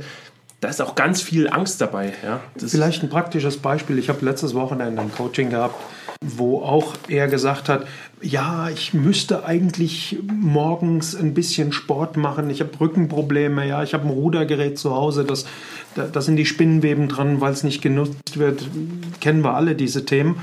da 0.61 0.69
ist 0.69 0.79
auch 0.79 0.93
ganz 0.93 1.21
viel 1.21 1.49
Angst 1.49 1.81
dabei. 1.81 2.13
Ja? 2.23 2.39
Vielleicht 2.55 3.01
ein 3.01 3.09
praktisches 3.09 3.57
Beispiel. 3.57 3.97
Ich 3.97 4.09
habe 4.09 4.23
letztes 4.23 4.53
Wochenende 4.53 5.01
ein 5.01 5.11
Coaching 5.11 5.49
gehabt, 5.49 5.75
wo 6.23 6.61
auch 6.61 6.93
er 7.07 7.27
gesagt 7.27 7.67
hat, 7.67 7.87
ja, 8.21 8.69
ich 8.69 8.93
müsste 8.93 9.43
eigentlich 9.43 10.19
morgens 10.31 11.15
ein 11.15 11.33
bisschen 11.33 11.71
Sport 11.71 12.15
machen. 12.15 12.51
Ich 12.51 12.61
habe 12.61 12.79
Rückenprobleme, 12.79 13.67
ja, 13.67 13.81
ich 13.81 13.95
habe 13.95 14.05
ein 14.05 14.11
Rudergerät 14.11 14.77
zu 14.77 14.95
Hause, 14.95 15.25
das, 15.25 15.47
da, 15.95 16.05
da 16.05 16.21
sind 16.21 16.35
die 16.35 16.45
Spinnenweben 16.45 17.07
dran, 17.07 17.41
weil 17.41 17.53
es 17.53 17.63
nicht 17.63 17.81
genutzt 17.81 18.37
wird. 18.37 18.69
Kennen 19.19 19.43
wir 19.43 19.55
alle 19.55 19.73
diese 19.73 20.05
Themen. 20.05 20.35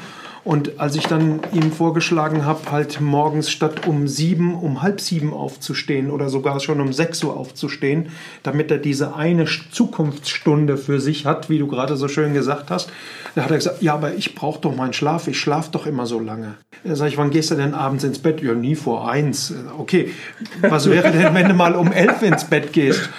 Und 0.48 0.80
als 0.80 0.96
ich 0.96 1.06
dann 1.06 1.40
ihm 1.52 1.70
vorgeschlagen 1.70 2.46
habe, 2.46 2.72
halt 2.72 3.02
morgens 3.02 3.50
statt 3.50 3.86
um 3.86 4.08
sieben, 4.08 4.54
um 4.54 4.80
halb 4.80 4.98
sieben 4.98 5.34
aufzustehen 5.34 6.10
oder 6.10 6.30
sogar 6.30 6.58
schon 6.60 6.80
um 6.80 6.94
sechs 6.94 7.22
Uhr 7.22 7.36
aufzustehen, 7.36 8.08
damit 8.44 8.70
er 8.70 8.78
diese 8.78 9.14
eine 9.14 9.44
Zukunftsstunde 9.44 10.78
für 10.78 11.02
sich 11.02 11.26
hat, 11.26 11.50
wie 11.50 11.58
du 11.58 11.66
gerade 11.66 11.98
so 11.98 12.08
schön 12.08 12.32
gesagt 12.32 12.70
hast, 12.70 12.90
da 13.34 13.42
hat 13.42 13.50
er 13.50 13.58
gesagt, 13.58 13.82
ja, 13.82 13.92
aber 13.92 14.14
ich 14.14 14.34
brauche 14.34 14.58
doch 14.62 14.74
meinen 14.74 14.94
Schlaf, 14.94 15.28
ich 15.28 15.38
schlafe 15.38 15.70
doch 15.70 15.84
immer 15.84 16.06
so 16.06 16.18
lange. 16.18 16.54
Da 16.82 16.96
sage 16.96 17.10
ich, 17.10 17.18
wann 17.18 17.28
gehst 17.28 17.50
du 17.50 17.54
denn 17.54 17.74
abends 17.74 18.04
ins 18.04 18.18
Bett? 18.18 18.40
Ja, 18.40 18.54
nie 18.54 18.74
vor 18.74 19.10
eins. 19.10 19.52
Okay, 19.76 20.14
was 20.62 20.88
wäre 20.88 21.12
denn, 21.12 21.34
wenn 21.34 21.48
du 21.50 21.54
mal 21.54 21.74
um 21.74 21.92
elf 21.92 22.22
ins 22.22 22.44
Bett 22.44 22.72
gehst? 22.72 23.10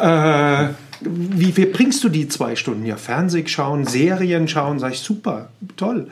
Äh, 0.00 0.68
wie, 1.00 1.56
wie 1.56 1.66
bringst 1.66 2.04
du 2.04 2.08
die 2.08 2.28
zwei 2.28 2.56
Stunden? 2.56 2.84
Ja, 2.84 2.96
Fernseh 2.96 3.46
schauen, 3.46 3.86
Serien 3.86 4.48
schauen, 4.48 4.78
sag 4.78 4.92
ich, 4.92 5.00
super, 5.00 5.48
toll. 5.76 6.08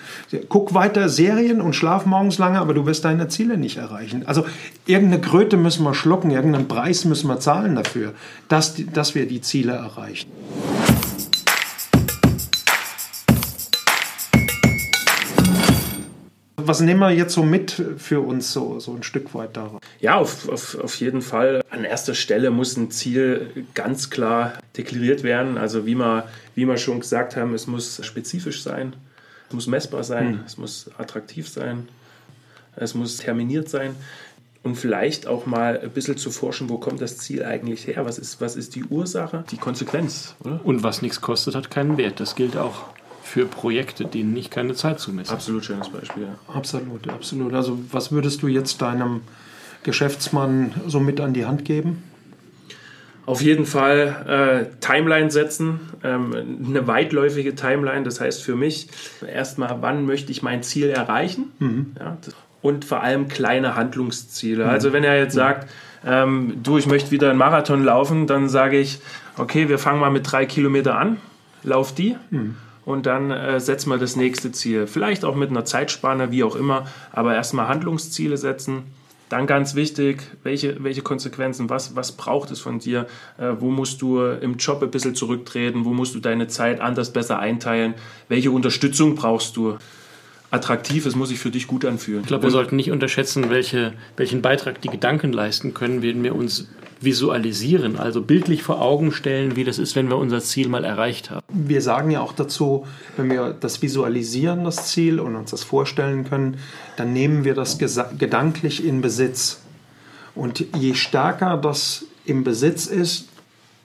Guck 0.49 0.75
weiter 0.75 1.09
Serien 1.09 1.61
und 1.61 1.75
schlaf 1.75 2.07
morgens 2.07 2.39
lange, 2.39 2.59
aber 2.59 2.75
du 2.75 2.87
wirst 2.87 3.05
deine 3.05 3.29
Ziele 3.29 3.59
nicht 3.59 3.77
erreichen. 3.77 4.23
Also 4.27 4.47
irgendeine 4.87 5.21
Kröte 5.21 5.57
müssen 5.57 5.85
wir 5.85 5.95
schlucken, 5.95 6.31
irgendeinen 6.31 6.69
Preis 6.69 7.05
müssen 7.05 7.29
wir 7.29 7.41
zahlen 7.41 7.77
dafür, 7.77 8.15
dass, 8.49 8.77
dass 8.93 9.15
wir 9.15 9.27
die 9.27 9.41
Ziele 9.41 9.73
erreichen. 9.73 10.31
Was 16.59 16.81
nehmen 16.81 17.01
wir 17.01 17.11
jetzt 17.11 17.35
so 17.35 17.43
mit 17.43 17.83
für 17.99 18.21
uns 18.21 18.53
so, 18.53 18.81
so 18.81 18.93
ein 18.93 19.03
Stück 19.03 19.35
weit 19.35 19.57
daraus? 19.57 19.81
Ja, 20.01 20.17
auf, 20.17 20.49
auf, 20.49 20.79
auf 20.79 20.95
jeden 20.97 21.23
Fall. 21.23 21.63
An 21.71 21.85
erster 21.85 22.15
Stelle 22.15 22.51
muss 22.51 22.77
ein 22.77 22.91
Ziel 22.91 23.67
ganz 23.75 24.11
klar 24.11 24.55
deklariert 24.77 25.23
werden. 25.23 25.57
Also 25.57 25.87
wie 25.87 25.95
wir, 25.95 26.29
wie 26.55 26.67
wir 26.67 26.77
schon 26.77 27.01
gesagt 27.01 27.37
haben, 27.37 27.55
es 27.55 27.67
muss 27.67 28.05
spezifisch 28.05 28.63
sein, 28.63 28.95
es 29.49 29.55
muss 29.55 29.67
messbar 29.67 30.05
sein, 30.05 30.35
hm. 30.35 30.41
es 30.47 30.59
muss 30.59 30.91
attraktiv 30.99 31.49
sein, 31.49 31.89
es 32.77 32.95
muss 32.95 33.19
terminiert 33.19 33.69
sein 33.69 33.95
und 34.63 34.77
vielleicht 34.77 35.27
auch 35.27 35.47
mal 35.47 35.81
ein 35.81 35.91
bisschen 35.91 36.17
zu 36.17 36.31
forschen, 36.31 36.69
wo 36.69 36.79
kommt 36.79 37.01
das 37.01 37.19
Ziel 37.19 37.45
eigentlich 37.45 37.87
her? 37.87 38.05
Was 38.05 38.19
ist, 38.19 38.41
was 38.41 38.57
ist 38.57 38.75
die 38.75 38.85
Ursache? 38.85 39.45
Die 39.51 39.57
Konsequenz, 39.57 40.35
oder? 40.45 40.61
Und 40.65 40.83
was 40.83 41.03
nichts 41.03 41.21
kostet, 41.21 41.55
hat 41.55 41.71
keinen 41.71 41.97
Wert. 41.97 42.21
Das 42.21 42.35
gilt 42.35 42.57
auch 42.57 42.87
für 43.29 43.45
Projekte, 43.45 44.07
denen 44.07 44.35
ich 44.37 44.49
keine 44.51 44.75
Zeit 44.75 45.01
zumesse. 45.01 45.33
Absolut 45.33 45.65
schönes 45.65 45.91
Beispiel. 45.91 46.25
Ja. 46.25 46.55
Absolut, 46.55 47.09
absolut. 47.09 47.53
Also 47.53 47.79
was 47.93 48.11
würdest 48.11 48.43
du 48.43 48.49
jetzt 48.49 48.81
deinem 48.81 49.21
Geschäftsmann 49.83 50.73
so 50.87 50.99
mit 50.99 51.21
an 51.21 51.35
die 51.35 51.45
Hand 51.45 51.67
geben? 51.67 52.03
Auf 53.27 53.43
jeden 53.43 53.67
Fall 53.67 54.71
äh, 54.71 54.81
Timeline 54.81 55.31
setzen, 55.31 55.81
ähm, 56.03 56.35
eine 56.67 56.87
weitläufige 56.87 57.55
Timeline. 57.55 58.03
Das 58.03 58.19
heißt 58.19 58.43
für 58.43 58.57
mich 58.57 58.89
erstmal, 59.27 59.83
wann 59.83 60.07
möchte 60.07 60.33
ich 60.33 60.43
mein 60.43 60.63
Ziel 60.63 60.89
erreichen? 60.89 61.53
Mhm. 61.59 61.93
Ja, 61.99 62.17
und 62.63 62.87
vor 62.87 63.03
allem 63.03 63.29
kleine 63.29 63.77
Handlungsziele. 63.77 64.65
Mhm. 64.65 64.71
Also 64.71 64.95
wenn 64.95 65.05
er 65.05 65.19
jetzt 65.19 65.35
sagt, 65.35 65.69
ähm, 66.07 66.61
du, 66.63 66.79
ich 66.79 66.87
möchte 66.87 67.11
wieder 67.11 67.29
einen 67.29 67.39
Marathon 67.39 67.85
laufen, 67.85 68.27
dann 68.27 68.49
sage 68.49 68.79
ich, 68.79 69.01
okay, 69.37 69.69
wir 69.69 69.79
fangen 69.79 70.01
mal 70.01 70.11
mit 70.11 70.33
drei 70.33 70.47
Kilometer 70.47 70.99
an, 70.99 71.19
lauf 71.63 71.95
die. 71.95 72.17
Mhm 72.31 72.57
und 72.89 73.05
dann 73.05 73.31
äh, 73.31 73.61
setzen 73.61 73.91
wir 73.91 73.99
das 73.99 74.17
nächste 74.17 74.51
Ziel. 74.51 74.87
Vielleicht 74.87 75.23
auch 75.23 75.35
mit 75.35 75.51
einer 75.51 75.67
Zeitspanne, 75.67 76.31
wie 76.31 76.43
auch 76.43 76.57
immer, 76.57 76.87
aber 77.13 77.35
erstmal 77.35 77.69
Handlungsziele 77.69 78.39
setzen. 78.39 78.85
Dann 79.29 79.47
ganz 79.47 79.75
wichtig, 79.75 80.23
welche, 80.43 80.83
welche 80.83 81.03
Konsequenzen, 81.03 81.69
was, 81.69 81.97
was 81.97 82.13
braucht 82.13 82.51
es 82.51 82.61
von 82.61 82.79
dir, 82.79 83.07
äh, 83.37 83.51
wo 83.59 83.71
musst 83.71 84.01
du 84.01 84.23
im 84.23 84.57
Job 84.57 84.83
ein 84.83 84.91
bisschen 84.91 85.15
zurücktreten, 85.15 85.85
wo 85.85 85.93
musst 85.93 86.15
du 86.15 86.19
deine 86.19 86.49
Zeit 86.49 86.81
anders 86.81 87.13
besser 87.13 87.39
einteilen, 87.39 87.93
welche 88.31 88.51
Unterstützung 88.51 89.17
brauchst 89.17 89.59
du 89.59 89.77
attraktiv, 90.51 91.07
es 91.07 91.15
muss 91.15 91.29
sich 91.29 91.39
für 91.39 91.51
dich 91.51 91.67
gut 91.67 91.85
anfühlen. 91.85 92.23
Ich 92.23 92.29
glaube, 92.29 92.45
wir 92.45 92.51
sollten 92.51 92.77
nicht 92.77 92.91
unterschätzen, 92.91 93.51
welche, 93.51 93.93
welchen 94.17 94.43
Beitrag 94.43 94.81
die 94.81 94.89
Gedanken 94.89 95.33
leisten 95.33 95.75
können, 95.75 96.03
wenn 96.03 96.23
wir 96.23 96.35
uns 96.35 96.69
visualisieren, 97.01 97.97
also 97.97 98.23
bildlich 98.23 98.63
vor 98.63 98.83
Augen 98.83 99.13
stellen, 99.13 99.57
wie 99.57 99.65
das 99.65 99.79
ist, 99.79 99.95
wenn 99.95 100.09
wir 100.09 100.17
unser 100.17 100.41
Ziel 100.41 100.69
mal 100.69 100.85
erreicht 100.85 101.31
haben. 101.31 101.45
Wir 101.49 101.81
sagen 101.81 102.11
ja 102.11 102.21
auch 102.21 102.33
dazu, 102.33 102.87
wenn 103.17 103.31
wir 103.31 103.55
das 103.59 103.83
visualisieren, 103.83 104.65
das 104.65 104.89
Ziel, 104.89 105.21
und 105.21 105.37
uns 105.37 105.51
das 105.51 105.63
vorstellen 105.63 106.25
können, 106.29 106.59
dann 106.97 107.13
nehmen 107.13 107.45
wir 107.45 107.55
das 107.55 107.79
gedanklich 107.79 108.85
in 108.85 109.01
Besitz. 109.01 109.61
Und 110.35 110.65
je 110.77 110.95
stärker 110.95 111.57
das 111.57 112.05
im 112.25 112.43
Besitz 112.43 112.87
ist, 112.87 113.29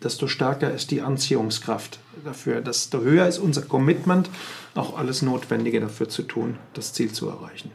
desto 0.04 0.28
stärker 0.28 0.72
ist 0.72 0.92
die 0.92 1.02
Anziehungskraft 1.02 2.00
dafür, 2.26 2.62
desto 2.62 3.02
höher 3.02 3.28
ist 3.28 3.40
unser 3.40 3.62
Commitment, 3.62 4.30
auch 4.76 4.98
alles 4.98 5.22
Notwendige 5.22 5.80
dafür 5.80 6.10
zu 6.10 6.24
tun, 6.24 6.58
das 6.74 6.94
Ziel 6.94 7.12
zu 7.12 7.30
erreichen. 7.30 7.72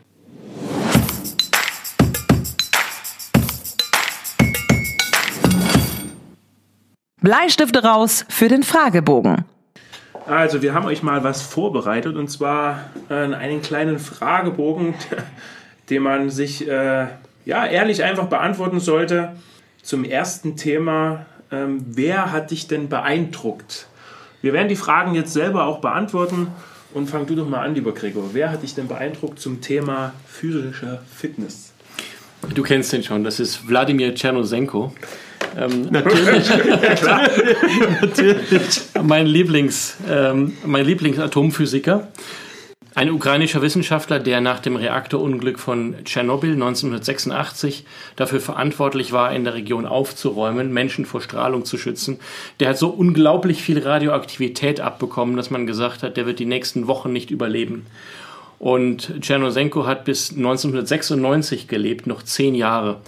Bleistifte 7.21 7.83
raus 7.83 8.25
für 8.29 8.49
den 8.49 8.63
Fragebogen. 8.63 9.45
Also, 10.27 10.63
wir 10.63 10.75
haben 10.75 10.87
euch 10.87 11.03
mal 11.03 11.25
was 11.25 11.43
vorbereitet 11.43 12.17
und 12.17 12.29
zwar 12.29 12.91
äh, 13.09 13.15
einen 13.15 13.63
kleinen 13.63 13.99
Fragebogen, 13.99 14.95
den 15.91 16.03
man 16.03 16.31
sich 16.31 16.69
äh, 16.69 17.07
ja, 17.45 17.67
ehrlich 17.67 18.05
einfach 18.05 18.27
beantworten 18.27 18.79
sollte. 18.79 19.37
Zum 19.83 20.05
ersten 20.05 20.57
Thema, 20.57 21.27
ähm, 21.51 21.83
wer 21.87 22.31
hat 22.31 22.51
dich 22.51 22.69
denn 22.69 22.89
beeindruckt? 22.89 23.87
Wir 24.43 24.53
werden 24.53 24.69
die 24.69 24.77
Fragen 24.77 25.15
jetzt 25.15 25.33
selber 25.33 25.65
auch 25.65 25.81
beantworten 25.81 26.49
und 26.99 27.07
fang 27.07 27.27
du 27.27 27.35
doch 27.35 27.49
mal 27.49 27.61
an, 27.61 27.75
lieber 27.75 27.93
Gregor. 27.93 28.31
Wer 28.33 28.51
hat 28.51 28.63
dich 28.63 28.75
denn 28.75 28.89
beeindruckt 28.89 29.39
zum 29.41 29.61
Thema 29.61 30.13
physischer 30.27 31.01
Fitness? 31.17 31.73
Du 32.55 32.63
kennst 32.63 32.93
den 32.93 33.03
schon, 33.03 33.25
das 33.25 33.41
ist 33.41 33.69
Wladimir 33.69 34.15
Tschernosenko. 34.15 34.93
Ähm, 35.57 35.83
natürlich. 35.91 36.51
natürlich. 38.03 38.81
Mein, 39.03 39.27
Lieblings, 39.27 39.97
ähm, 40.09 40.55
mein 40.65 40.85
Lieblingsatomphysikerin. 40.85 42.03
Ein 42.99 43.13
ukrainischer 43.13 43.63
Wissenschaftler, 43.63 44.19
der 44.19 44.41
nach 44.41 44.59
dem 44.59 44.75
Reaktorunglück 44.75 45.61
von 45.61 45.95
Tschernobyl 46.05 46.55
1986 46.55 47.85
dafür 48.17 48.41
verantwortlich 48.41 49.13
war, 49.13 49.33
in 49.33 49.45
der 49.45 49.55
Region 49.55 49.87
aufzuräumen, 49.87 50.73
Menschen 50.73 51.07
vor 51.07 51.21
Strahlung 51.21 51.65
zu 51.65 51.79
schützen, 51.79 52.19
der 52.59 52.71
hat 52.71 52.79
so 52.79 52.89
unglaublich 52.89 53.63
viel 53.63 53.79
Radioaktivität 53.79 54.81
abbekommen, 54.81 55.37
dass 55.37 55.49
man 55.49 55.65
gesagt 55.65 56.03
hat, 56.03 56.17
der 56.17 56.27
wird 56.27 56.41
die 56.41 56.45
nächsten 56.45 56.89
Wochen 56.89 57.13
nicht 57.13 57.31
überleben. 57.31 57.87
Und 58.59 59.21
Tschernosenko 59.21 59.87
hat 59.87 60.05
bis 60.05 60.33
1996 60.33 61.69
gelebt, 61.69 62.09
noch 62.09 62.25
zehn 62.25 62.57
Jahre. 62.57 63.01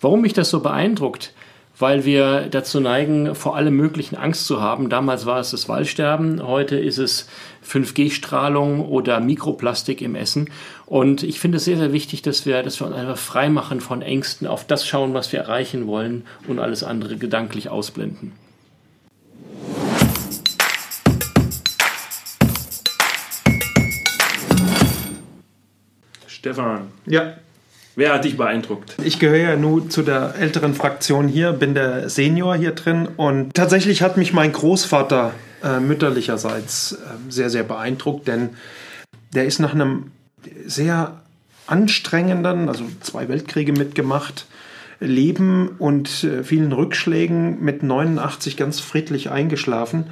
Warum 0.00 0.20
mich 0.20 0.34
das 0.34 0.50
so 0.50 0.60
beeindruckt? 0.60 1.32
Weil 1.78 2.04
wir 2.04 2.48
dazu 2.50 2.80
neigen, 2.80 3.34
vor 3.34 3.56
allem 3.56 3.74
möglichen 3.74 4.16
Angst 4.16 4.46
zu 4.46 4.60
haben. 4.60 4.88
Damals 4.90 5.26
war 5.26 5.40
es 5.40 5.50
das 5.50 5.68
Waldsterben, 5.68 6.46
heute 6.46 6.76
ist 6.76 6.98
es 6.98 7.28
5G-Strahlung 7.66 8.86
oder 8.86 9.20
Mikroplastik 9.20 10.02
im 10.02 10.14
Essen. 10.14 10.50
Und 10.86 11.22
ich 11.22 11.40
finde 11.40 11.56
es 11.56 11.64
sehr, 11.64 11.76
sehr 11.76 11.92
wichtig, 11.92 12.22
dass 12.22 12.46
wir, 12.46 12.62
dass 12.62 12.80
wir 12.80 12.86
uns 12.86 12.96
einfach 12.96 13.18
frei 13.18 13.48
machen 13.48 13.80
von 13.80 14.02
Ängsten, 14.02 14.46
auf 14.46 14.66
das 14.66 14.86
schauen, 14.86 15.14
was 15.14 15.32
wir 15.32 15.40
erreichen 15.40 15.86
wollen 15.86 16.24
und 16.46 16.58
alles 16.58 16.84
andere 16.84 17.16
gedanklich 17.16 17.68
ausblenden. 17.68 18.32
Stefan. 26.26 26.88
Ja. 27.06 27.34
Wer 27.94 28.14
hat 28.14 28.24
dich 28.24 28.36
beeindruckt? 28.36 28.96
Ich 29.04 29.18
gehöre 29.18 29.50
ja 29.50 29.56
nur 29.56 29.90
zu 29.90 30.02
der 30.02 30.34
älteren 30.38 30.74
Fraktion 30.74 31.28
hier, 31.28 31.52
bin 31.52 31.74
der 31.74 32.08
Senior 32.08 32.56
hier 32.56 32.72
drin 32.72 33.06
und 33.16 33.54
tatsächlich 33.54 34.00
hat 34.02 34.16
mich 34.16 34.32
mein 34.32 34.52
Großvater 34.52 35.34
äh, 35.62 35.78
mütterlicherseits 35.78 36.92
äh, 36.92 36.96
sehr, 37.28 37.50
sehr 37.50 37.64
beeindruckt, 37.64 38.28
denn 38.28 38.50
der 39.34 39.44
ist 39.44 39.58
nach 39.58 39.74
einem 39.74 40.10
sehr 40.64 41.20
anstrengenden, 41.66 42.68
also 42.68 42.84
zwei 43.00 43.28
Weltkriege 43.28 43.72
mitgemacht, 43.72 44.46
Leben 44.98 45.68
und 45.78 46.24
äh, 46.24 46.44
vielen 46.44 46.72
Rückschlägen 46.72 47.62
mit 47.62 47.82
89 47.82 48.56
ganz 48.56 48.80
friedlich 48.80 49.30
eingeschlafen. 49.30 50.06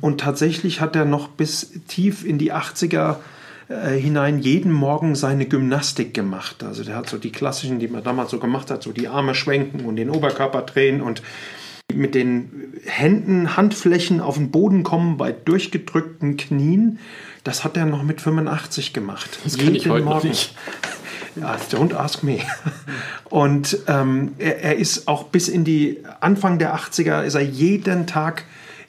Und 0.00 0.20
tatsächlich 0.20 0.80
hat 0.80 0.94
er 0.96 1.06
noch 1.06 1.28
bis 1.28 1.70
tief 1.88 2.24
in 2.24 2.38
die 2.38 2.52
80er 2.52 3.16
äh, 3.68 3.96
hinein 3.98 4.38
jeden 4.38 4.72
Morgen 4.72 5.14
seine 5.14 5.46
Gymnastik 5.46 6.14
gemacht. 6.14 6.62
Also 6.62 6.84
der 6.84 6.96
hat 6.96 7.08
so 7.08 7.18
die 7.18 7.32
klassischen, 7.32 7.78
die 7.78 7.88
man 7.88 8.02
damals 8.02 8.30
so 8.30 8.38
gemacht 8.38 8.70
hat, 8.70 8.82
so 8.82 8.92
die 8.92 9.08
Arme 9.08 9.34
schwenken 9.34 9.84
und 9.84 9.96
den 9.96 10.10
Oberkörper 10.10 10.62
drehen 10.62 11.00
und 11.02 11.22
mit 11.94 12.14
den 12.14 12.74
Händen, 12.84 13.56
Handflächen 13.56 14.20
auf 14.20 14.36
den 14.36 14.50
Boden 14.50 14.82
kommen 14.82 15.16
bei 15.16 15.32
durchgedrückten 15.32 16.36
Knien. 16.36 16.98
Das 17.44 17.64
hat 17.64 17.76
er 17.76 17.86
noch 17.86 18.02
mit 18.02 18.20
85 18.20 18.92
gemacht. 18.92 19.38
Das 19.44 19.56
kann 19.56 19.74
ich 19.74 19.88
heute 19.88 20.04
Morgen. 20.04 20.16
noch 20.16 20.24
nicht. 20.24 20.54
Ja, 21.36 21.56
don't 21.70 21.94
ask 21.94 22.24
me. 22.24 22.40
Und 23.30 23.78
ähm, 23.86 24.32
er, 24.38 24.60
er, 24.60 24.76
ist 24.76 25.06
auch 25.06 25.24
bis 25.24 25.46
in 25.46 25.62
die 25.62 26.02
Anfang 26.18 26.58
der 26.58 26.74
80er, 26.74 27.22
ist 27.22 27.34
er 27.34 27.42
jeden 27.42 28.08
Tag 28.08 28.44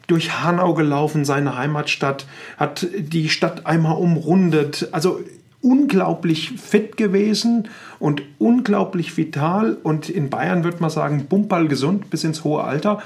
durch 0.09 0.41
Hanau 0.41 0.73
gelaufen, 0.73 1.25
seine 1.25 1.57
Heimatstadt, 1.57 2.25
hat 2.57 2.87
die 2.97 3.29
Stadt 3.29 3.65
einmal 3.65 3.95
umrundet. 3.95 4.89
Also 4.91 5.21
unglaublich 5.61 6.51
fit 6.51 6.97
gewesen 6.97 7.67
und 7.99 8.21
unglaublich 8.37 9.17
vital 9.17 9.77
und 9.83 10.09
in 10.09 10.29
Bayern 10.29 10.63
würde 10.63 10.77
man 10.79 10.89
sagen, 10.89 11.25
bumperl 11.25 11.67
gesund 11.67 12.09
bis 12.09 12.23
ins 12.23 12.43
hohe 12.43 12.63
Alter. 12.63 13.01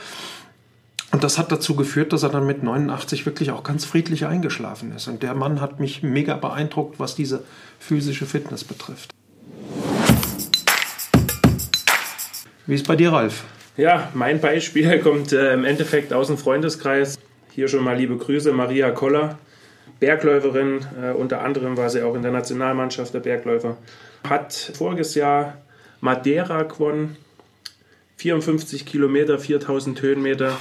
Und 1.12 1.24
das 1.24 1.38
hat 1.38 1.52
dazu 1.52 1.76
geführt, 1.76 2.12
dass 2.12 2.24
er 2.24 2.30
dann 2.30 2.48
mit 2.48 2.64
89 2.64 3.26
wirklich 3.26 3.52
auch 3.52 3.64
ganz 3.64 3.86
friedlich 3.86 4.26
eingeschlafen 4.26 4.92
ist. 4.96 5.08
Und 5.08 5.22
der 5.22 5.36
Mann 5.36 5.62
hat 5.62 5.80
mich 5.80 6.02
mega 6.02 6.36
beeindruckt, 6.36 7.00
was 7.00 7.14
diese 7.14 7.44
physische 7.80 8.26
Fitness 8.26 8.64
betrifft. 8.64 9.12
Wie 12.66 12.76
ist 12.76 12.88
bei 12.88 12.96
dir, 12.96 13.12
Ralf? 13.12 13.44
Ja, 13.76 14.12
mein 14.14 14.40
Beispiel 14.40 15.00
kommt 15.04 15.34
äh, 15.34 15.54
im 15.54 15.66
Endeffekt 15.66 16.14
aus 16.14 16.28
dem 16.28 16.38
Freundeskreis. 16.38 17.18
Hier 17.52 17.68
schon 17.68 17.84
mal 17.84 17.98
liebe 17.98 18.16
Grüße, 18.16 18.54
Maria 18.54 18.92
Koller, 18.92 19.40
Bergläuferin, 20.00 20.86
äh, 21.02 21.12
unter 21.12 21.42
anderem 21.42 21.76
war 21.76 21.90
sie 21.90 22.04
auch 22.04 22.14
in 22.14 22.22
der 22.22 22.32
Nationalmannschaft 22.32 23.16
der 23.16 23.22
Bergläufer. 23.22 23.78
Hat 24.28 24.54
voriges 24.54 25.16
Jahr 25.16 25.58
Madeira 26.02 26.64
gewonnen, 26.64 27.18
54 28.18 28.86
Kilometer, 28.86 29.40
4000 29.40 30.02
Höhenmeter. 30.02 30.56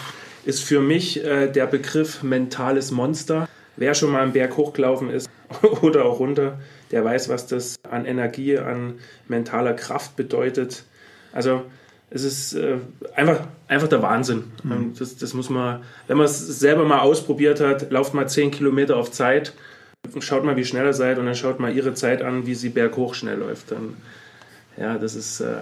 Ist 0.47 0.65
für 0.65 0.81
mich 0.81 1.23
äh, 1.23 1.49
der 1.49 1.67
Begriff 1.67 2.23
mentales 2.23 2.91
Monster. 2.93 3.47
Wer 3.77 3.95
schon 3.95 4.11
mal 4.11 4.23
einen 4.23 4.33
Berg 4.33 4.57
hochgelaufen 4.57 5.11
ist 5.11 5.29
oder 5.83 6.07
auch 6.07 6.19
runter, 6.19 6.59
der 6.91 7.05
weiß, 7.05 7.29
was 7.29 7.47
das 7.47 7.77
an 7.89 8.07
Energie, 8.07 8.57
an 8.57 8.95
mentaler 9.29 9.75
Kraft 9.75 10.17
bedeutet. 10.17 10.85
Also 11.33 11.63
es 12.15 12.25
ist 12.25 12.55
äh, 12.55 12.77
einfach, 13.17 13.41
einfach 13.69 13.89
der 13.89 14.03
Wahnsinn. 14.03 14.45
Mhm. 14.63 14.95
Das, 14.99 15.17
das 15.17 15.35
muss 15.35 15.49
man, 15.49 15.83
wenn 16.07 16.17
man 16.19 16.27
es 16.27 16.39
selber 16.39 16.85
mal 16.85 17.01
ausprobiert 17.01 17.61
hat, 17.61 17.91
lauft 17.91 18.15
mal 18.15 18.29
10 18.29 18.51
Kilometer 18.51 18.97
auf 18.97 19.11
Zeit, 19.11 19.55
schaut 20.19 20.45
mal, 20.45 20.57
wie 20.57 20.65
schnell 20.65 20.85
ihr 20.85 20.93
seid 20.93 21.19
und 21.19 21.27
dann 21.27 21.35
schaut 21.35 21.59
mal 21.59 21.75
ihre 21.75 21.95
Zeit 21.95 22.23
an, 22.23 22.47
wie 22.47 22.55
sie 22.55 22.69
berghoch 22.69 23.15
schnell 23.15 23.39
läuft. 23.39 23.71
Dann, 23.71 23.97
ja, 24.77 24.99
das 24.99 25.15
ist 25.15 25.41
äh, 25.41 25.55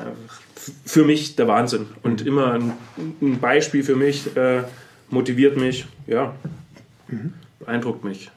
für 0.84 1.04
mich 1.04 1.36
der 1.36 1.46
Wahnsinn 1.46 1.86
und 2.02 2.22
mhm. 2.22 2.26
immer 2.26 2.52
ein, 2.52 2.72
ein, 3.20 3.38
Beispiel 3.38 3.84
für 3.84 3.96
mich, 3.96 4.36
äh, 4.36 4.62
motiviert 5.08 5.56
mich, 5.56 5.86
ja, 6.06 6.34
mhm. 7.08 7.34
beeindruckt 7.60 8.02
mich. 8.02 8.30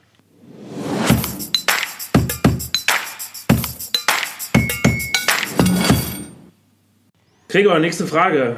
Gregor, 7.53 7.77
nächste 7.77 8.07
Frage. 8.07 8.57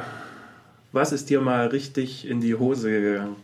Was 0.90 1.12
ist 1.12 1.28
dir 1.28 1.42
mal 1.42 1.66
richtig 1.66 2.26
in 2.26 2.40
die 2.40 2.54
Hose 2.54 2.90
gegangen? 2.90 3.36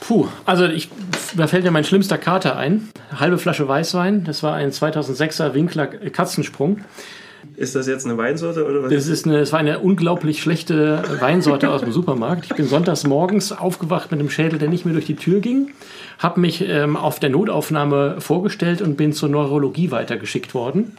Puh, 0.00 0.26
also 0.44 0.64
ich, 0.64 0.88
da 1.36 1.46
fällt 1.46 1.62
mir 1.62 1.70
mein 1.70 1.84
schlimmster 1.84 2.18
Kater 2.18 2.56
ein. 2.56 2.88
Halbe 3.16 3.38
Flasche 3.38 3.68
Weißwein. 3.68 4.24
Das 4.24 4.42
war 4.42 4.54
ein 4.54 4.72
2006er 4.72 5.54
Winkler 5.54 5.86
Katzensprung. 5.86 6.80
Ist 7.54 7.76
das 7.76 7.86
jetzt 7.86 8.04
eine 8.04 8.18
Weinsorte 8.18 8.66
oder 8.66 8.82
was? 8.82 8.92
Das, 8.92 9.06
ist 9.06 9.26
eine, 9.26 9.38
das 9.38 9.52
war 9.52 9.60
eine 9.60 9.78
unglaublich 9.78 10.42
schlechte 10.42 11.00
Weinsorte 11.20 11.70
aus 11.70 11.82
dem 11.82 11.92
Supermarkt. 11.92 12.46
Ich 12.46 12.56
bin 12.56 12.66
sonntags 12.66 13.06
morgens 13.06 13.52
aufgewacht 13.52 14.10
mit 14.10 14.18
einem 14.18 14.28
Schädel, 14.28 14.58
der 14.58 14.68
nicht 14.68 14.86
mehr 14.86 14.94
durch 14.94 15.06
die 15.06 15.14
Tür 15.14 15.38
ging, 15.38 15.70
habe 16.18 16.40
mich 16.40 16.62
ähm, 16.66 16.96
auf 16.96 17.20
der 17.20 17.30
Notaufnahme 17.30 18.20
vorgestellt 18.20 18.82
und 18.82 18.96
bin 18.96 19.12
zur 19.12 19.28
Neurologie 19.28 19.92
weitergeschickt 19.92 20.52
worden 20.52 20.96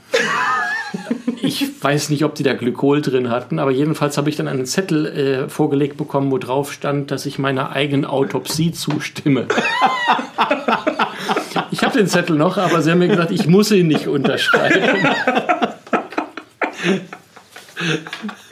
ich 1.42 1.84
weiß 1.84 2.10
nicht, 2.10 2.26
ob 2.26 2.36
die 2.36 2.44
da 2.44 2.54
Glykol 2.54 3.02
drin 3.02 3.30
hatten, 3.30 3.60
aber 3.60 3.72
jedenfalls 3.72 4.18
habe 4.18 4.30
ich 4.30 4.36
dann 4.36 4.48
einen 4.48 4.66
Zettel 4.66 5.06
äh, 5.06 5.50
vorgelegt 5.50 5.98
bekommen, 5.98 6.32
wo 6.32 6.38
drauf 6.38 6.72
stand, 6.72 7.12
dass 7.12 7.26
ich 7.26 7.40
meiner 7.40 7.72
eigenen 7.72 8.06
Autopsie 8.06 8.72
zustimme. 8.72 9.48
ich 11.72 11.84
habe 11.84 11.98
den 11.98 12.08
Zettel 12.08 12.36
noch, 12.36 12.58
aber 12.58 12.82
sie 12.82 12.92
haben 12.92 13.00
mir 13.00 13.08
gesagt, 13.08 13.32
ich 13.32 13.48
muss 13.48 13.72
ihn 13.72 13.88
nicht 13.88 14.08
unterschreiben. 14.08 14.84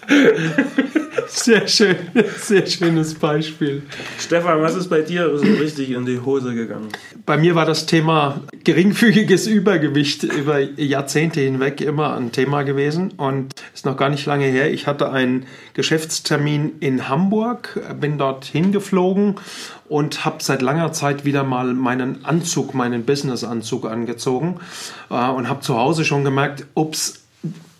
Sehr 1.28 1.68
schön, 1.68 1.98
sehr 2.40 2.66
schönes 2.66 3.14
Beispiel. 3.14 3.84
Stefan, 4.18 4.62
was 4.62 4.76
ist 4.76 4.90
bei 4.90 5.02
dir 5.02 5.38
so 5.38 5.46
richtig 5.46 5.92
in 5.92 6.06
die 6.06 6.20
Hose 6.20 6.56
gegangen? 6.56 6.88
Bei 7.26 7.38
mir 7.38 7.56
war 7.56 7.66
das 7.66 7.86
Thema 7.86 8.42
geringfügiges 8.64 9.48
Übergewicht 9.48 10.24
über 10.24 10.60
Jahrzehnte 10.60 11.42
hinweg 11.42 11.82
immer 11.82 12.16
ein 12.16 12.32
Thema 12.32 12.64
gewesen 12.64 13.12
und 13.18 13.54
ist 13.74 13.86
noch 13.86 13.98
gar 13.98 14.10
nicht 14.10 14.26
lange 14.26 14.46
her. 14.46 14.72
Ich 14.72 14.88
hatte 14.88 15.12
einen 15.12 15.46
Geschäftstermin 15.74 16.74
in 16.80 17.10
Hamburg, 17.10 17.80
bin 18.00 18.18
dort 18.18 18.46
hingeflogen 18.46 19.36
und 19.90 20.26
habe 20.26 20.42
seit 20.42 20.62
langer 20.62 20.94
Zeit 20.94 21.26
wieder 21.26 21.44
mal 21.44 21.74
meinen 21.74 22.26
Anzug, 22.26 22.74
meinen 22.74 23.04
Business-Anzug 23.04 23.86
angezogen 23.86 24.60
äh, 25.10 25.30
und 25.30 25.50
habe 25.50 25.62
zu 25.62 25.78
Hause 25.78 26.06
schon 26.06 26.24
gemerkt, 26.24 26.66
ups, 26.74 27.27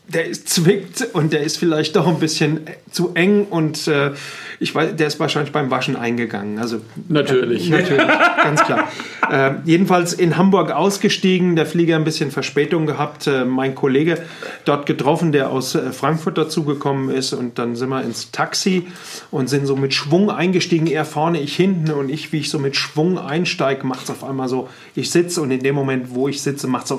der 0.08 0.26
ist 0.26 0.48
zwickt 0.48 1.08
und 1.14 1.34
der 1.34 1.42
ist 1.42 1.58
vielleicht 1.58 1.96
doch 1.96 2.08
ein 2.08 2.20
bisschen 2.20 2.62
zu 2.92 3.12
eng 3.14 3.46
und 3.46 3.88
äh, 3.88 4.12
ich 4.60 4.74
weiß, 4.74 4.96
der 4.96 5.08
ist 5.08 5.20
wahrscheinlich 5.20 5.52
beim 5.52 5.70
Waschen 5.70 5.96
eingegangen. 5.96 6.60
Also 6.60 6.80
natürlich, 7.10 7.68
äh, 7.68 7.82
natürlich, 7.82 8.08
ganz 8.44 8.62
klar. 8.62 8.90
Äh, 9.30 9.56
jedenfalls 9.66 10.14
in 10.14 10.38
Hamburg 10.38 10.72
ausgestiegen, 10.72 11.56
der 11.56 11.66
Flieger 11.66 11.96
ein 11.98 12.06
bisschen 12.06 12.32
Verspätung 12.32 12.86
gehabt, 12.86 13.28
äh, 13.28 13.44
mein 13.44 13.76
Kollege 13.76 14.18
dort 14.64 14.86
getroffen, 14.86 15.32
der 15.34 15.52
aus 15.52 15.76
äh, 15.76 15.92
Frankfurt 15.92 16.38
dazugekommen 16.38 17.10
ist 17.10 17.34
und 17.34 17.60
dann 17.60 17.76
sind 17.76 17.90
wir 17.90 18.02
ins 18.02 18.32
Taxi 18.32 18.88
und 19.30 19.50
sind 19.50 19.66
so 19.66 19.76
mit 19.76 19.94
Schwung 19.94 20.32
eingestiegen, 20.32 20.88
er 20.88 21.04
vorne, 21.04 21.42
ich 21.42 21.56
hinten 21.56 21.92
und 21.92 22.10
ich, 22.10 22.32
wie 22.32 22.40
ich 22.40 22.50
so 22.50 22.60
mit 22.60 22.78
Schwung 22.78 23.20
einsteige, 23.20 23.86
macht 23.86 24.06
es 24.06 24.10
auf 24.10 24.24
einmal 24.24 24.48
so, 24.48 24.70
ich 24.96 25.12
sitze 25.12 25.42
und 25.42 25.52
in 25.52 25.60
dem 25.60 25.76
Moment, 25.76 26.16
wo 26.16 26.30
ich 26.30 26.42
sitze, 26.42 26.68
macht 26.68 26.84
es 26.84 26.90
so 26.90 26.96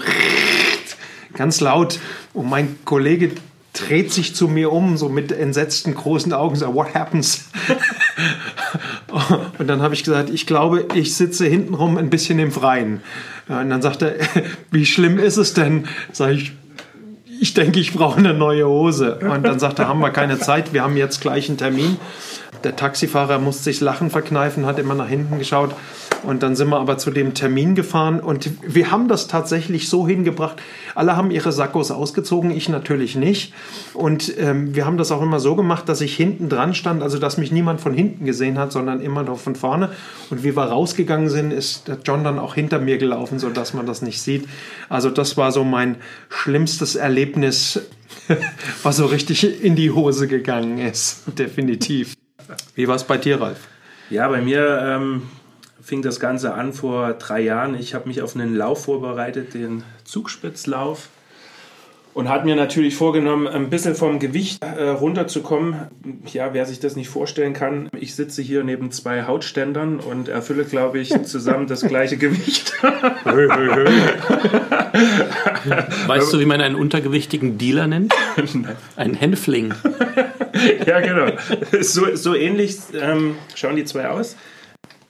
ganz 1.34 1.60
laut 1.60 1.98
und 2.34 2.48
mein 2.48 2.78
Kollege 2.84 3.32
dreht 3.72 4.12
sich 4.12 4.34
zu 4.34 4.48
mir 4.48 4.72
um, 4.72 4.96
so 4.96 5.08
mit 5.08 5.30
entsetzten 5.30 5.94
großen 5.94 6.32
Augen, 6.32 6.56
sagt, 6.56 6.74
what 6.74 6.94
happens? 6.94 7.48
und 9.58 9.66
dann 9.68 9.82
habe 9.82 9.94
ich 9.94 10.04
gesagt, 10.04 10.30
ich 10.30 10.46
glaube, 10.46 10.86
ich 10.94 11.14
sitze 11.14 11.46
hintenrum 11.46 11.96
ein 11.96 12.10
bisschen 12.10 12.38
im 12.38 12.50
Freien. 12.50 13.02
Und 13.48 13.70
dann 13.70 13.82
sagt 13.82 14.02
er, 14.02 14.14
wie 14.70 14.86
schlimm 14.86 15.18
ist 15.18 15.36
es 15.36 15.54
denn? 15.54 15.86
Sag 16.12 16.32
ich, 16.32 16.52
ich 17.40 17.54
denke, 17.54 17.78
ich 17.78 17.92
brauche 17.92 18.18
eine 18.18 18.34
neue 18.34 18.66
Hose. 18.66 19.16
Und 19.16 19.44
dann 19.44 19.58
sagt 19.58 19.78
er, 19.78 19.88
haben 19.88 20.00
wir 20.00 20.10
keine 20.10 20.38
Zeit, 20.38 20.72
wir 20.72 20.82
haben 20.82 20.96
jetzt 20.96 21.20
gleich 21.20 21.48
einen 21.48 21.58
Termin. 21.58 21.96
Der 22.64 22.76
Taxifahrer 22.76 23.38
musste 23.38 23.64
sich 23.64 23.80
Lachen 23.80 24.10
verkneifen, 24.10 24.66
hat 24.66 24.78
immer 24.78 24.94
nach 24.94 25.08
hinten 25.08 25.38
geschaut. 25.38 25.74
Und 26.24 26.42
dann 26.42 26.56
sind 26.56 26.68
wir 26.68 26.80
aber 26.80 26.98
zu 26.98 27.10
dem 27.10 27.34
Termin 27.34 27.74
gefahren 27.74 28.18
und 28.18 28.50
wir 28.62 28.90
haben 28.90 29.06
das 29.06 29.28
tatsächlich 29.28 29.88
so 29.88 30.06
hingebracht. 30.06 30.56
Alle 30.96 31.16
haben 31.16 31.30
ihre 31.30 31.52
Sakkos 31.52 31.90
ausgezogen, 31.90 32.50
ich 32.50 32.68
natürlich 32.68 33.14
nicht. 33.14 33.54
Und 33.94 34.36
ähm, 34.38 34.74
wir 34.74 34.84
haben 34.84 34.98
das 34.98 35.12
auch 35.12 35.22
immer 35.22 35.38
so 35.38 35.54
gemacht, 35.54 35.88
dass 35.88 36.00
ich 36.00 36.16
hinten 36.16 36.48
dran 36.48 36.74
stand, 36.74 37.02
also 37.02 37.18
dass 37.18 37.38
mich 37.38 37.52
niemand 37.52 37.80
von 37.80 37.94
hinten 37.94 38.24
gesehen 38.24 38.58
hat, 38.58 38.72
sondern 38.72 39.00
immer 39.00 39.22
noch 39.22 39.38
von 39.38 39.54
vorne. 39.54 39.90
Und 40.30 40.42
wie 40.42 40.56
wir 40.56 40.64
rausgegangen 40.64 41.28
sind, 41.28 41.52
ist 41.52 41.86
der 41.86 41.98
John 42.04 42.24
dann 42.24 42.40
auch 42.40 42.54
hinter 42.54 42.80
mir 42.80 42.98
gelaufen, 42.98 43.38
sodass 43.38 43.72
man 43.72 43.86
das 43.86 44.02
nicht 44.02 44.20
sieht. 44.20 44.48
Also 44.88 45.10
das 45.10 45.36
war 45.36 45.52
so 45.52 45.62
mein 45.62 45.96
schlimmstes 46.28 46.96
Erlebnis, 46.96 47.80
was 48.82 48.96
so 48.96 49.06
richtig 49.06 49.62
in 49.62 49.76
die 49.76 49.92
Hose 49.92 50.26
gegangen 50.26 50.78
ist. 50.78 51.22
Definitiv. 51.38 52.17
Wie 52.78 52.86
war 52.86 52.94
es 52.94 53.02
bei 53.02 53.18
dir, 53.18 53.40
Ralf? 53.40 53.66
Ja, 54.08 54.28
bei 54.28 54.40
mir 54.40 54.80
ähm, 54.80 55.22
fing 55.82 56.00
das 56.00 56.20
Ganze 56.20 56.54
an 56.54 56.72
vor 56.72 57.14
drei 57.14 57.40
Jahren. 57.40 57.74
Ich 57.74 57.92
habe 57.92 58.06
mich 58.06 58.22
auf 58.22 58.36
einen 58.36 58.54
Lauf 58.54 58.84
vorbereitet, 58.84 59.52
den 59.52 59.82
Zugspitzlauf. 60.04 61.08
Und 62.14 62.28
hat 62.28 62.44
mir 62.44 62.54
natürlich 62.54 62.94
vorgenommen, 62.94 63.48
ein 63.48 63.68
bisschen 63.68 63.96
vom 63.96 64.20
Gewicht 64.20 64.62
äh, 64.62 64.90
runterzukommen. 64.90 65.88
Ja, 66.32 66.54
wer 66.54 66.66
sich 66.66 66.78
das 66.78 66.94
nicht 66.94 67.08
vorstellen 67.08 67.52
kann, 67.52 67.88
ich 67.98 68.14
sitze 68.14 68.42
hier 68.42 68.62
neben 68.62 68.92
zwei 68.92 69.24
Hautständern 69.24 69.98
und 69.98 70.28
erfülle, 70.28 70.64
glaube 70.64 71.00
ich, 71.00 71.20
zusammen 71.24 71.66
das 71.66 71.80
gleiche 71.80 72.16
Gewicht. 72.16 72.80
weißt 76.06 76.32
du, 76.32 76.38
wie 76.38 76.46
man 76.46 76.60
einen 76.60 76.76
untergewichtigen 76.76 77.58
Dealer 77.58 77.88
nennt? 77.88 78.14
Ein 78.94 79.14
Hänfling. 79.14 79.74
ja, 80.86 81.00
genau. 81.00 81.32
So, 81.80 82.14
so 82.16 82.34
ähnlich 82.34 82.78
ähm, 82.94 83.36
schauen 83.54 83.76
die 83.76 83.84
zwei 83.84 84.08
aus. 84.08 84.36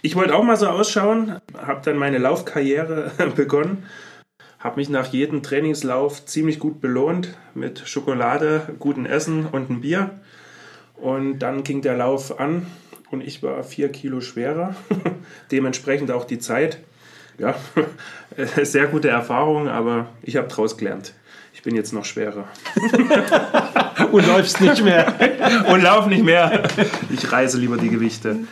Ich 0.01 0.15
wollte 0.15 0.35
auch 0.35 0.45
mal 0.45 0.57
so 0.57 0.69
ausschauen, 0.69 1.41
habe 1.57 1.81
dann 1.85 1.97
meine 1.97 2.19
Laufkarriere 2.19 3.11
begonnen, 3.37 3.85
habe 4.61 4.77
mich 4.77 4.89
nach 4.89 5.07
jedem 5.07 5.43
Trainingslauf 5.43 6.25
ziemlich 6.25 6.59
gut 6.59 6.81
belohnt 6.81 7.37
mit 7.55 7.81
Schokolade, 7.81 8.75
gutem 8.79 9.07
Essen 9.07 9.47
und 9.47 9.71
ein 9.71 9.81
Bier. 9.81 10.21
Und 10.95 11.41
dann 11.41 11.65
ging 11.65 11.83
der 11.83 11.97
Lauf 11.97 12.39
an 12.41 12.67
und 13.11 13.23
ich 13.23 13.43
war 13.43 13.63
vier 13.65 13.91
Kilo 13.91 14.21
schwerer, 14.21 14.75
dementsprechend 15.51 16.11
auch 16.11 16.25
die 16.25 16.39
Zeit. 16.39 16.79
Ja, 17.39 17.55
sehr 18.63 18.87
gute 18.87 19.09
Erfahrung, 19.09 19.69
aber 19.69 20.09
ich 20.23 20.37
habe 20.37 20.49
daraus 20.49 20.77
gelernt. 20.77 21.15
Ich 21.59 21.65
bin 21.65 21.75
jetzt 21.75 21.93
noch 21.93 22.05
schwerer. 22.05 22.45
und 24.13 24.25
läufst 24.29 24.61
nicht 24.61 24.81
mehr. 24.85 25.13
und 25.69 25.83
lauf 25.83 26.07
nicht 26.07 26.23
mehr. 26.23 26.63
Ich 27.11 27.33
reise 27.33 27.59
lieber 27.59 27.77
die 27.77 27.89
Gewichte. 27.89 28.45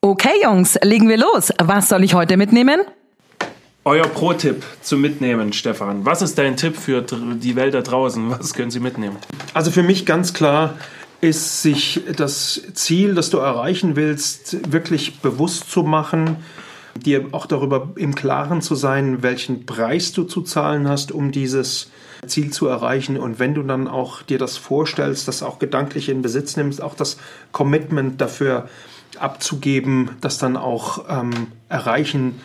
Okay, 0.00 0.30
Jungs, 0.44 0.78
legen 0.84 1.08
wir 1.08 1.16
los. 1.16 1.52
Was 1.60 1.88
soll 1.88 2.04
ich 2.04 2.14
heute 2.14 2.36
mitnehmen? 2.36 2.82
Euer 3.84 4.06
Pro-Tipp 4.06 4.62
zum 4.80 5.00
Mitnehmen, 5.00 5.52
Stefan. 5.52 6.06
Was 6.06 6.22
ist 6.22 6.38
dein 6.38 6.56
Tipp 6.56 6.76
für 6.76 7.02
die 7.02 7.56
Welt 7.56 7.74
da 7.74 7.80
draußen? 7.80 8.30
Was 8.30 8.54
können 8.54 8.70
Sie 8.70 8.78
mitnehmen? 8.78 9.16
Also 9.54 9.72
für 9.72 9.82
mich 9.82 10.06
ganz 10.06 10.34
klar 10.34 10.78
ist, 11.24 11.62
sich 11.62 12.02
das 12.16 12.62
Ziel, 12.74 13.14
das 13.14 13.30
du 13.30 13.38
erreichen 13.38 13.96
willst, 13.96 14.70
wirklich 14.72 15.20
bewusst 15.20 15.70
zu 15.70 15.82
machen, 15.82 16.36
dir 16.94 17.26
auch 17.32 17.46
darüber 17.46 17.92
im 17.96 18.14
Klaren 18.14 18.60
zu 18.60 18.74
sein, 18.74 19.22
welchen 19.22 19.66
Preis 19.66 20.12
du 20.12 20.24
zu 20.24 20.42
zahlen 20.42 20.86
hast, 20.86 21.12
um 21.12 21.32
dieses 21.32 21.90
Ziel 22.26 22.50
zu 22.50 22.66
erreichen. 22.68 23.16
Und 23.16 23.38
wenn 23.38 23.54
du 23.54 23.62
dann 23.62 23.88
auch 23.88 24.22
dir 24.22 24.38
das 24.38 24.56
vorstellst, 24.56 25.26
das 25.26 25.42
auch 25.42 25.58
gedanklich 25.58 26.08
in 26.08 26.22
Besitz 26.22 26.56
nimmst, 26.56 26.82
auch 26.82 26.94
das 26.94 27.16
Commitment 27.52 28.20
dafür 28.20 28.68
abzugeben, 29.18 30.10
das 30.20 30.38
dann 30.38 30.56
auch 30.56 31.04
ähm, 31.08 31.48
erreichen 31.68 32.40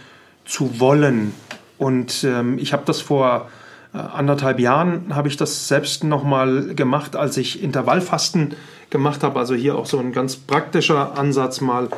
zu 0.45 0.79
wollen. 0.79 1.33
Und 1.77 2.23
ähm, 2.23 2.57
ich 2.57 2.73
habe 2.73 2.83
das 2.85 3.01
vor 3.01 3.49
anderthalb 3.97 4.59
Jahren, 4.59 5.15
habe 5.15 5.27
ich 5.27 5.37
das 5.37 5.67
selbst 5.67 6.03
nochmal 6.03 6.75
gemacht, 6.75 7.15
als 7.15 7.37
ich 7.37 7.63
Intervallfasten 7.63 8.55
gemacht 8.89 9.23
habe. 9.23 9.39
Also 9.39 9.55
hier 9.55 9.75
auch 9.75 9.85
so 9.85 9.99
ein 9.99 10.11
ganz 10.11 10.35
praktischer 10.35 11.17
Ansatz 11.17 11.61
mal. 11.61 11.89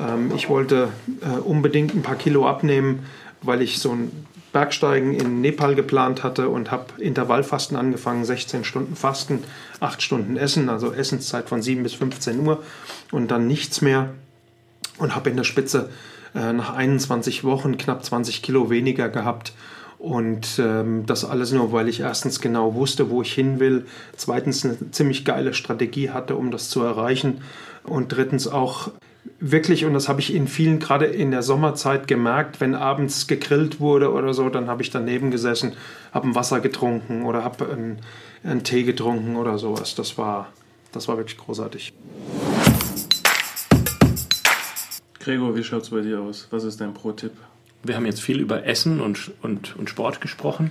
Ähm, 0.00 0.32
ich 0.36 0.48
wollte 0.48 0.88
äh, 1.20 1.38
unbedingt 1.40 1.94
ein 1.94 2.02
paar 2.02 2.16
Kilo 2.16 2.48
abnehmen, 2.48 3.06
weil 3.42 3.62
ich 3.62 3.78
so 3.78 3.90
ein 3.90 4.26
Bergsteigen 4.52 5.14
in 5.14 5.40
Nepal 5.40 5.74
geplant 5.74 6.22
hatte 6.22 6.48
und 6.48 6.70
habe 6.70 6.86
Intervallfasten 6.98 7.76
angefangen, 7.76 8.24
16 8.24 8.64
Stunden 8.64 8.96
Fasten, 8.96 9.42
8 9.80 10.02
Stunden 10.02 10.36
Essen, 10.36 10.68
also 10.68 10.92
Essenszeit 10.92 11.48
von 11.48 11.62
7 11.62 11.82
bis 11.82 11.94
15 11.94 12.46
Uhr 12.46 12.62
und 13.10 13.30
dann 13.30 13.46
nichts 13.46 13.80
mehr 13.80 14.10
und 14.98 15.16
habe 15.16 15.30
in 15.30 15.36
der 15.36 15.44
Spitze 15.44 15.88
äh, 16.34 16.52
nach 16.52 16.74
21 16.74 17.44
Wochen 17.44 17.78
knapp 17.78 18.04
20 18.04 18.42
Kilo 18.42 18.68
weniger 18.68 19.08
gehabt. 19.08 19.54
Und 20.02 20.58
ähm, 20.58 21.06
das 21.06 21.24
alles 21.24 21.52
nur, 21.52 21.70
weil 21.70 21.88
ich 21.88 22.00
erstens 22.00 22.40
genau 22.40 22.74
wusste, 22.74 23.08
wo 23.08 23.22
ich 23.22 23.32
hin 23.32 23.60
will, 23.60 23.86
zweitens 24.16 24.64
eine 24.64 24.90
ziemlich 24.90 25.24
geile 25.24 25.54
Strategie 25.54 26.10
hatte, 26.10 26.34
um 26.34 26.50
das 26.50 26.70
zu 26.70 26.82
erreichen 26.82 27.42
und 27.84 28.08
drittens 28.08 28.48
auch 28.48 28.90
wirklich, 29.38 29.84
und 29.84 29.94
das 29.94 30.08
habe 30.08 30.18
ich 30.18 30.34
in 30.34 30.48
vielen, 30.48 30.80
gerade 30.80 31.06
in 31.06 31.30
der 31.30 31.44
Sommerzeit 31.44 32.08
gemerkt, 32.08 32.60
wenn 32.60 32.74
abends 32.74 33.28
gegrillt 33.28 33.78
wurde 33.78 34.10
oder 34.10 34.34
so, 34.34 34.48
dann 34.48 34.66
habe 34.66 34.82
ich 34.82 34.90
daneben 34.90 35.30
gesessen, 35.30 35.74
habe 36.10 36.26
ein 36.26 36.34
Wasser 36.34 36.58
getrunken 36.58 37.22
oder 37.22 37.44
habe 37.44 37.70
einen, 37.70 37.98
einen 38.42 38.64
Tee 38.64 38.82
getrunken 38.82 39.36
oder 39.36 39.56
sowas. 39.56 39.94
Das 39.94 40.18
war, 40.18 40.48
das 40.90 41.06
war 41.06 41.16
wirklich 41.16 41.38
großartig. 41.38 41.92
Gregor, 45.20 45.54
wie 45.54 45.62
schaut 45.62 45.82
es 45.82 45.90
bei 45.90 46.00
dir 46.00 46.20
aus? 46.22 46.48
Was 46.50 46.64
ist 46.64 46.80
dein 46.80 46.92
Pro-Tipp? 46.92 47.34
Wir 47.82 47.96
haben 47.96 48.06
jetzt 48.06 48.20
viel 48.20 48.38
über 48.38 48.64
Essen 48.64 49.00
und, 49.00 49.32
und, 49.42 49.76
und 49.76 49.90
Sport 49.90 50.20
gesprochen. 50.20 50.70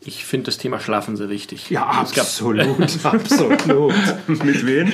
Ich 0.00 0.24
finde 0.24 0.46
das 0.46 0.58
Thema 0.58 0.80
Schlafen 0.80 1.16
sehr 1.16 1.28
wichtig. 1.28 1.70
Ja, 1.70 1.86
absolut. 1.86 2.66
absolut. 3.04 3.94
Mit 4.28 4.66
wem? 4.66 4.92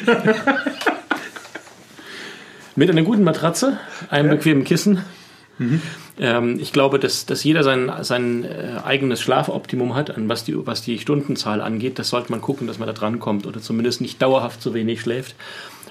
Mit 2.76 2.90
einer 2.90 3.02
guten 3.02 3.22
Matratze, 3.22 3.78
einem 4.10 4.30
ja. 4.30 4.34
bequemen 4.34 4.64
Kissen. 4.64 5.04
Mhm. 5.58 5.80
Ähm, 6.18 6.58
ich 6.60 6.72
glaube, 6.72 6.98
dass, 6.98 7.26
dass 7.26 7.44
jeder 7.44 7.62
sein, 7.62 7.90
sein 8.02 8.44
äh, 8.44 8.80
eigenes 8.84 9.20
Schlafoptimum 9.20 9.94
hat, 9.94 10.10
an 10.10 10.28
was 10.28 10.44
die, 10.44 10.66
was 10.66 10.82
die 10.82 10.98
Stundenzahl 10.98 11.60
angeht. 11.60 11.98
Das 11.98 12.08
sollte 12.08 12.30
man 12.30 12.40
gucken, 12.40 12.66
dass 12.66 12.78
man 12.78 12.86
da 12.86 12.92
drankommt 12.92 13.46
oder 13.46 13.60
zumindest 13.60 14.00
nicht 14.00 14.20
dauerhaft 14.20 14.60
zu 14.60 14.74
wenig 14.74 15.00
schläft. 15.00 15.34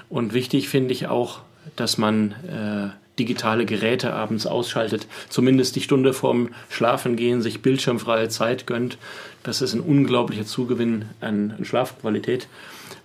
Und 0.08 0.34
wichtig 0.34 0.68
finde 0.68 0.92
ich 0.92 1.06
auch, 1.06 1.40
dass 1.76 1.98
man 1.98 2.32
äh, 2.32 3.03
digitale 3.18 3.64
Geräte 3.64 4.12
abends 4.12 4.46
ausschaltet, 4.46 5.06
zumindest 5.28 5.76
die 5.76 5.80
Stunde 5.80 6.12
vorm 6.12 6.50
Schlafengehen 6.68 7.42
sich 7.42 7.62
bildschirmfreie 7.62 8.28
Zeit 8.28 8.66
gönnt. 8.66 8.98
Das 9.42 9.62
ist 9.62 9.74
ein 9.74 9.80
unglaublicher 9.80 10.46
Zugewinn 10.46 11.06
an, 11.20 11.54
Schlafqualität, 11.62 12.48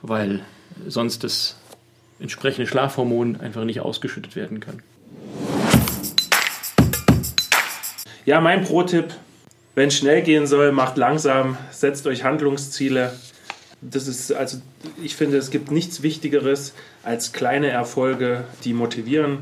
weil 0.02 0.42
sonst 0.88 1.24
das 1.24 1.58
entsprechende 2.20 2.68
Schlafhormon 2.68 3.40
einfach 3.40 3.64
nicht 3.64 3.82
ausgeschüttet 3.82 4.36
werden 4.36 4.60
kann. 4.60 4.82
Ja, 8.26 8.42
mein 8.42 8.64
Pro-Tipp, 8.64 9.14
wenn 9.76 9.88
es 9.88 9.98
schnell 9.98 10.22
gehen 10.22 10.46
soll, 10.46 10.72
macht 10.72 10.98
langsam, 10.98 11.58
setzt 11.72 12.06
euch 12.06 12.24
Handlungsziele. 12.24 13.14
Das 13.82 14.08
ist 14.08 14.34
also, 14.34 14.58
ich 15.02 15.16
finde, 15.16 15.38
es 15.38 15.52
gibt 15.52 15.72
nichts 15.72 16.04
Wichtigeres 16.04 16.74
als 17.04 17.32
kleine 17.32 17.70
Erfolge, 17.70 18.44
die 18.66 18.74
motivieren. 18.74 19.40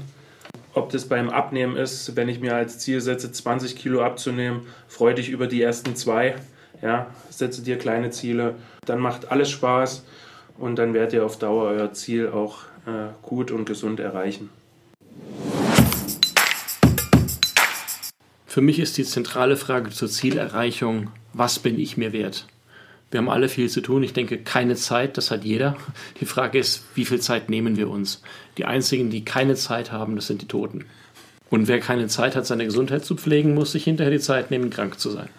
Ob 0.78 0.92
das 0.92 1.06
beim 1.06 1.30
Abnehmen 1.30 1.76
ist, 1.76 2.16
wenn 2.16 2.30
ich 2.30 2.40
mir 2.40 2.56
als 2.56 2.80
Ziel 2.80 3.02
setze, 3.02 3.32
20 3.32 3.76
Kilo 3.76 4.04
abzunehmen, 4.04 4.62
freu 4.88 5.14
dich 5.14 5.30
über 5.30 5.48
die 5.48 5.62
ersten 5.62 5.96
zwei. 5.96 6.36
Ja, 6.82 7.08
setze 7.32 7.64
dir 7.64 7.78
kleine 7.80 8.12
Ziele, 8.12 8.56
dann 8.86 9.00
macht 9.00 9.32
alles 9.32 9.50
Spaß 9.50 10.06
und 10.60 10.78
dann 10.78 10.94
werdet 10.94 11.14
ihr 11.14 11.26
auf 11.26 11.40
Dauer 11.40 11.64
euer 11.66 11.92
Ziel 11.94 12.30
auch 12.30 12.60
äh, 12.86 13.10
gut 13.24 13.50
und 13.50 13.66
gesund 13.66 14.00
erreichen. 14.00 14.50
Für 18.46 18.62
mich 18.62 18.80
ist 18.80 18.98
die 18.98 19.04
zentrale 19.04 19.58
Frage 19.58 19.90
zur 19.90 20.10
Zielerreichung, 20.10 21.12
was 21.34 21.60
bin 21.60 21.80
ich 21.80 21.98
mir 21.98 22.14
wert? 22.14 22.46
Wir 23.10 23.20
haben 23.20 23.30
alle 23.30 23.48
viel 23.48 23.70
zu 23.70 23.80
tun. 23.80 24.04
Ich 24.04 24.12
denke, 24.12 24.38
keine 24.38 24.76
Zeit, 24.76 25.18
das 25.18 25.32
hat 25.32 25.46
jeder. 25.46 25.78
Die 26.20 26.26
Frage 26.26 26.60
ist, 26.60 26.84
wie 26.94 27.06
viel 27.06 27.22
Zeit 27.22 27.50
nehmen 27.50 27.78
wir 27.78 27.90
uns? 27.90 28.22
Die 28.58 28.66
einzigen, 28.66 29.10
die 29.10 29.24
keine 29.24 29.56
Zeit 29.56 29.94
haben, 29.94 30.18
das 30.18 30.28
sind 30.28 30.42
die 30.42 30.48
Toten. 30.48 30.84
Und 31.50 31.70
wer 31.70 31.80
keine 31.80 32.08
Zeit 32.08 32.36
hat, 32.36 32.46
seine 32.46 32.66
Gesundheit 32.66 33.06
zu 33.06 33.16
pflegen, 33.16 33.54
muss 33.54 33.72
sich 33.72 33.86
hinterher 33.86 34.12
die 34.12 34.20
Zeit 34.20 34.52
nehmen, 34.52 34.70
krank 34.70 35.00
zu 35.00 35.10
sein. 35.10 35.30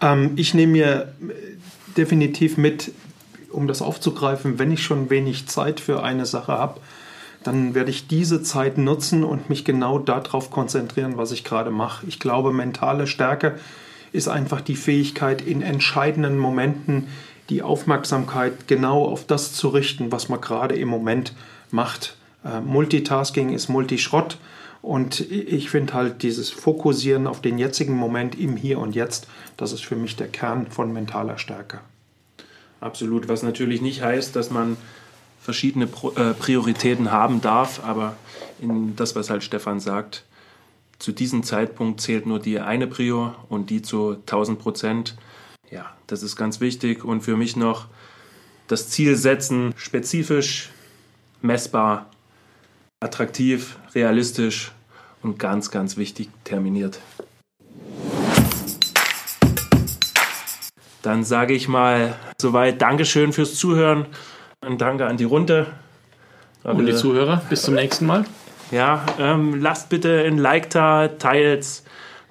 Ähm, 0.00 0.32
ich 0.36 0.54
nehme 0.54 0.72
mir 0.72 1.12
definitiv 1.94 2.56
mit, 2.56 2.92
um 3.50 3.68
das 3.68 3.82
aufzugreifen, 3.82 4.58
wenn 4.58 4.72
ich 4.72 4.82
schon 4.82 5.10
wenig 5.10 5.46
Zeit 5.46 5.80
für 5.80 6.02
eine 6.02 6.24
Sache 6.24 6.52
habe, 6.52 6.80
dann 7.44 7.74
werde 7.74 7.90
ich 7.90 8.08
diese 8.08 8.42
Zeit 8.42 8.78
nutzen 8.78 9.24
und 9.24 9.48
mich 9.48 9.64
genau 9.64 9.98
darauf 9.98 10.50
konzentrieren, 10.50 11.16
was 11.16 11.32
ich 11.32 11.44
gerade 11.44 11.70
mache. 11.70 12.06
Ich 12.06 12.18
glaube, 12.18 12.52
mentale 12.52 13.06
Stärke 13.06 13.58
ist 14.12 14.28
einfach 14.28 14.60
die 14.60 14.76
Fähigkeit, 14.76 15.42
in 15.42 15.62
entscheidenden 15.62 16.38
Momenten 16.38 17.08
die 17.50 17.62
Aufmerksamkeit 17.62 18.68
genau 18.68 19.04
auf 19.04 19.26
das 19.26 19.52
zu 19.52 19.68
richten, 19.68 20.12
was 20.12 20.28
man 20.28 20.40
gerade 20.40 20.76
im 20.76 20.88
Moment 20.88 21.34
macht. 21.70 22.16
Äh, 22.44 22.60
Multitasking 22.60 23.50
ist 23.50 23.68
Multischrott 23.68 24.38
und 24.82 25.20
ich 25.20 25.70
finde 25.70 25.94
halt 25.94 26.22
dieses 26.22 26.50
Fokussieren 26.50 27.26
auf 27.26 27.40
den 27.40 27.58
jetzigen 27.58 27.94
Moment 27.94 28.38
im 28.38 28.56
Hier 28.56 28.78
und 28.78 28.94
Jetzt, 28.94 29.26
das 29.56 29.72
ist 29.72 29.84
für 29.84 29.96
mich 29.96 30.16
der 30.16 30.28
Kern 30.28 30.66
von 30.68 30.92
mentaler 30.92 31.38
Stärke. 31.38 31.80
Absolut, 32.80 33.28
was 33.28 33.42
natürlich 33.42 33.80
nicht 33.80 34.02
heißt, 34.02 34.36
dass 34.36 34.50
man 34.50 34.76
verschiedene 35.48 35.86
äh, 35.86 36.34
Prioritäten 36.34 37.10
haben 37.10 37.40
darf, 37.40 37.82
aber 37.82 38.16
in 38.60 38.96
das, 38.96 39.16
was 39.16 39.30
halt 39.30 39.42
Stefan 39.42 39.80
sagt, 39.80 40.26
zu 40.98 41.10
diesem 41.10 41.42
Zeitpunkt 41.42 42.02
zählt 42.02 42.26
nur 42.26 42.38
die 42.38 42.60
eine 42.60 42.86
Prio 42.86 43.34
und 43.48 43.70
die 43.70 43.80
zu 43.80 44.10
1000 44.10 44.58
Prozent. 44.58 45.16
Ja, 45.70 45.96
das 46.06 46.22
ist 46.22 46.36
ganz 46.36 46.60
wichtig 46.60 47.02
und 47.02 47.22
für 47.22 47.34
mich 47.38 47.56
noch 47.56 47.86
das 48.66 48.90
Ziel 48.90 49.16
setzen, 49.16 49.72
spezifisch, 49.78 50.68
messbar, 51.40 52.10
attraktiv, 53.00 53.78
realistisch 53.94 54.72
und 55.22 55.38
ganz, 55.38 55.70
ganz 55.70 55.96
wichtig, 55.96 56.28
terminiert. 56.44 57.00
Dann 61.00 61.24
sage 61.24 61.54
ich 61.54 61.68
mal 61.68 62.16
soweit 62.38 62.82
Dankeschön 62.82 63.32
fürs 63.32 63.54
Zuhören. 63.54 64.04
Ein 64.60 64.76
Danke 64.76 65.06
an 65.06 65.16
die 65.16 65.24
Runde. 65.24 65.66
Und 66.64 66.84
die 66.84 66.92
also, 66.92 67.10
Zuhörer. 67.10 67.42
Bis 67.48 67.62
zum 67.62 67.74
nächsten 67.74 68.06
Mal. 68.06 68.24
Ja, 68.72 69.06
ähm, 69.18 69.60
lasst 69.60 69.88
bitte 69.88 70.24
ein 70.24 70.36
Like 70.36 70.70
da, 70.70 71.08
teilt 71.08 71.82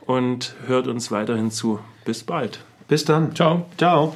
und 0.05 0.53
hört 0.67 0.87
uns 0.87 1.09
weiterhin 1.09 1.51
zu. 1.51 1.79
Bis 2.03 2.23
bald. 2.23 2.59
Bis 2.89 3.05
dann. 3.05 3.33
Ciao. 3.33 3.65
Ciao. 3.77 4.13